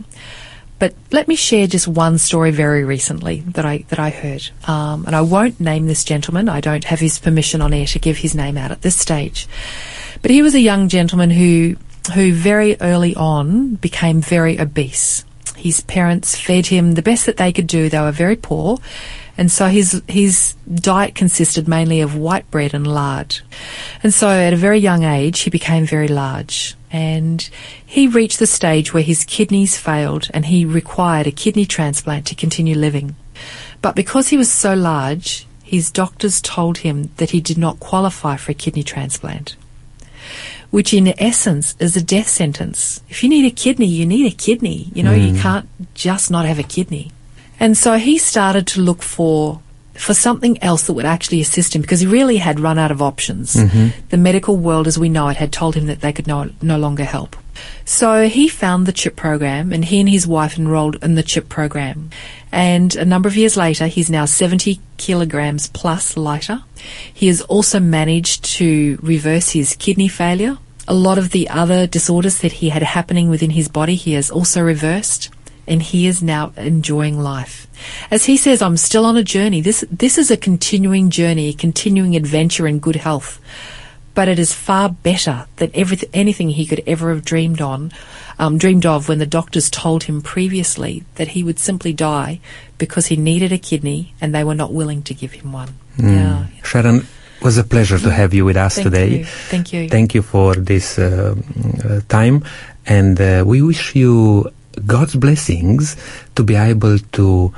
But 0.78 0.94
let 1.12 1.28
me 1.28 1.36
share 1.36 1.68
just 1.68 1.86
one 1.86 2.18
story 2.18 2.50
very 2.50 2.82
recently 2.82 3.40
that 3.52 3.64
I 3.64 3.84
that 3.88 4.00
I 4.00 4.10
heard, 4.10 4.50
um, 4.66 5.06
and 5.06 5.14
I 5.14 5.20
won't 5.20 5.60
name 5.60 5.86
this 5.86 6.02
gentleman. 6.02 6.48
I 6.48 6.60
don't 6.60 6.84
have 6.84 6.98
his 6.98 7.20
permission 7.20 7.62
on 7.62 7.72
air 7.72 7.86
to 7.86 7.98
give 8.00 8.18
his 8.18 8.34
name 8.34 8.58
out 8.58 8.72
at 8.72 8.82
this 8.82 8.96
stage. 8.96 9.46
But 10.22 10.32
he 10.32 10.42
was 10.42 10.56
a 10.56 10.60
young 10.60 10.88
gentleman 10.88 11.30
who 11.30 11.76
who 12.14 12.32
very 12.34 12.76
early 12.80 13.14
on 13.14 13.76
became 13.76 14.20
very 14.20 14.58
obese. 14.58 15.24
His 15.56 15.82
parents 15.82 16.36
fed 16.36 16.66
him 16.66 16.94
the 16.94 17.02
best 17.02 17.26
that 17.26 17.36
they 17.36 17.52
could 17.52 17.68
do. 17.68 17.88
They 17.88 18.00
were 18.00 18.10
very 18.10 18.34
poor, 18.34 18.78
and 19.42 19.50
so 19.50 19.66
his 19.66 20.00
his 20.06 20.54
diet 20.72 21.16
consisted 21.16 21.66
mainly 21.66 22.00
of 22.00 22.16
white 22.16 22.48
bread 22.52 22.74
and 22.74 22.86
lard. 22.86 23.40
And 24.00 24.14
so 24.14 24.28
at 24.28 24.52
a 24.52 24.56
very 24.56 24.78
young 24.78 25.02
age, 25.02 25.40
he 25.40 25.50
became 25.50 25.84
very 25.84 26.06
large. 26.06 26.76
And 26.92 27.50
he 27.84 28.06
reached 28.06 28.38
the 28.38 28.46
stage 28.46 28.94
where 28.94 29.02
his 29.02 29.24
kidneys 29.24 29.76
failed 29.76 30.28
and 30.32 30.46
he 30.46 30.64
required 30.64 31.26
a 31.26 31.32
kidney 31.32 31.66
transplant 31.66 32.24
to 32.28 32.36
continue 32.36 32.76
living. 32.76 33.16
But 33.80 33.96
because 33.96 34.28
he 34.28 34.36
was 34.36 34.48
so 34.48 34.74
large, 34.74 35.44
his 35.64 35.90
doctors 35.90 36.40
told 36.40 36.78
him 36.78 37.10
that 37.16 37.30
he 37.30 37.40
did 37.40 37.58
not 37.58 37.80
qualify 37.80 38.36
for 38.36 38.52
a 38.52 38.54
kidney 38.54 38.84
transplant 38.84 39.56
which 40.70 40.94
in 40.94 41.12
essence 41.20 41.76
is 41.80 41.96
a 41.96 42.02
death 42.02 42.28
sentence. 42.28 43.02
If 43.10 43.22
you 43.22 43.28
need 43.28 43.44
a 43.44 43.54
kidney, 43.54 43.88
you 43.88 44.06
need 44.06 44.32
a 44.32 44.34
kidney. 44.34 44.90
You 44.94 45.02
know, 45.02 45.12
you 45.12 45.34
mm. 45.34 45.38
can't 45.38 45.68
just 45.92 46.30
not 46.30 46.46
have 46.46 46.58
a 46.58 46.62
kidney. 46.62 47.10
And 47.62 47.78
so 47.78 47.96
he 47.96 48.18
started 48.18 48.66
to 48.68 48.80
look 48.80 49.02
for 49.02 49.62
for 49.94 50.14
something 50.14 50.60
else 50.62 50.86
that 50.86 50.94
would 50.94 51.04
actually 51.04 51.40
assist 51.40 51.76
him 51.76 51.82
because 51.82 52.00
he 52.00 52.06
really 52.06 52.38
had 52.38 52.58
run 52.58 52.76
out 52.76 52.90
of 52.90 53.00
options. 53.00 53.54
Mm-hmm. 53.54 54.06
The 54.08 54.16
medical 54.16 54.56
world 54.56 54.88
as 54.88 54.98
we 54.98 55.08
know 55.08 55.28
it 55.28 55.36
had 55.36 55.52
told 55.52 55.76
him 55.76 55.86
that 55.86 56.00
they 56.00 56.12
could 56.12 56.26
no, 56.26 56.50
no 56.60 56.76
longer 56.76 57.04
help. 57.04 57.36
So 57.84 58.26
he 58.26 58.48
found 58.48 58.86
the 58.86 58.92
CHIP 58.92 59.14
program 59.14 59.72
and 59.72 59.84
he 59.84 60.00
and 60.00 60.08
his 60.08 60.26
wife 60.26 60.58
enrolled 60.58 60.96
in 61.04 61.14
the 61.14 61.22
CHIP 61.22 61.48
program. 61.48 62.10
And 62.50 62.96
a 62.96 63.04
number 63.04 63.28
of 63.28 63.36
years 63.36 63.56
later, 63.56 63.86
he's 63.86 64.10
now 64.10 64.24
70 64.24 64.80
kilograms 64.96 65.68
plus 65.68 66.16
lighter. 66.16 66.64
He 67.14 67.28
has 67.28 67.42
also 67.42 67.78
managed 67.78 68.44
to 68.56 68.98
reverse 69.02 69.50
his 69.50 69.76
kidney 69.76 70.08
failure. 70.08 70.58
A 70.88 70.94
lot 70.94 71.16
of 71.16 71.30
the 71.30 71.48
other 71.48 71.86
disorders 71.86 72.40
that 72.40 72.54
he 72.54 72.70
had 72.70 72.82
happening 72.82 73.30
within 73.30 73.50
his 73.50 73.68
body, 73.68 73.94
he 73.94 74.14
has 74.14 74.32
also 74.32 74.62
reversed. 74.62 75.30
And 75.66 75.80
he 75.82 76.06
is 76.06 76.22
now 76.22 76.52
enjoying 76.56 77.18
life. 77.18 77.66
As 78.10 78.24
he 78.24 78.36
says, 78.36 78.62
I'm 78.62 78.76
still 78.76 79.04
on 79.04 79.16
a 79.16 79.22
journey. 79.22 79.60
This, 79.60 79.84
this 79.90 80.18
is 80.18 80.30
a 80.30 80.36
continuing 80.36 81.10
journey, 81.10 81.48
a 81.48 81.52
continuing 81.52 82.16
adventure 82.16 82.66
in 82.66 82.80
good 82.80 82.96
health 82.96 83.40
but 84.14 84.28
it 84.28 84.38
is 84.38 84.52
far 84.52 84.90
better 84.90 85.46
than 85.56 85.70
everything, 85.74 86.08
anything 86.12 86.50
he 86.50 86.66
could 86.66 86.82
ever 86.86 87.10
have 87.10 87.24
dreamed 87.24 87.60
on, 87.60 87.92
um, 88.38 88.58
dreamed 88.58 88.86
of 88.86 89.08
when 89.08 89.18
the 89.18 89.26
doctors 89.26 89.70
told 89.70 90.04
him 90.04 90.20
previously 90.20 91.04
that 91.14 91.28
he 91.28 91.42
would 91.42 91.58
simply 91.58 91.92
die 91.92 92.40
because 92.78 93.06
he 93.06 93.16
needed 93.16 93.52
a 93.52 93.58
kidney 93.58 94.14
and 94.20 94.34
they 94.34 94.44
were 94.44 94.54
not 94.54 94.72
willing 94.72 95.02
to 95.02 95.14
give 95.14 95.32
him 95.32 95.52
one. 95.52 95.74
Yeah. 95.96 96.46
Sharon, 96.64 96.96
it 96.96 97.42
was 97.42 97.58
a 97.58 97.64
pleasure 97.64 97.98
to 97.98 98.10
have 98.10 98.34
you 98.34 98.44
with 98.44 98.56
us 98.56 98.76
Thank 98.76 98.84
today. 98.84 99.18
you. 99.18 99.24
Thank 99.24 99.72
you. 99.72 99.88
Thank 99.88 100.14
you 100.14 100.22
for 100.22 100.54
this 100.54 100.98
uh, 100.98 101.34
time, 102.08 102.44
and 102.86 103.20
uh, 103.20 103.44
we 103.46 103.62
wish 103.62 103.94
you 103.94 104.50
God's 104.86 105.14
blessings 105.16 105.96
to 106.34 106.42
be 106.42 106.54
able 106.54 106.98
to 106.98 107.52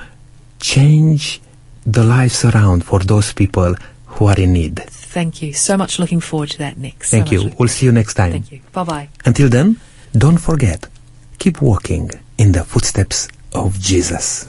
change 0.60 1.40
the 1.86 2.04
lives 2.04 2.44
around 2.44 2.84
for 2.84 3.00
those 3.00 3.32
people 3.32 3.74
who 4.06 4.26
are 4.26 4.38
in 4.38 4.52
need. 4.52 4.80
Thank 4.86 5.42
you. 5.42 5.52
So 5.52 5.76
much 5.76 5.98
looking 5.98 6.20
forward 6.20 6.50
to 6.50 6.58
that, 6.58 6.78
Nick. 6.78 7.04
Thank 7.04 7.30
you. 7.30 7.52
We'll 7.58 7.68
see 7.68 7.86
you 7.86 7.92
next 7.92 8.14
time. 8.14 8.32
Thank 8.32 8.52
you. 8.52 8.60
Bye 8.72 8.84
bye. 8.84 9.08
Until 9.24 9.48
then, 9.48 9.80
don't 10.12 10.38
forget, 10.38 10.86
keep 11.38 11.60
walking 11.60 12.10
in 12.38 12.52
the 12.52 12.64
footsteps 12.64 13.28
of 13.52 13.78
Jesus. 13.78 14.46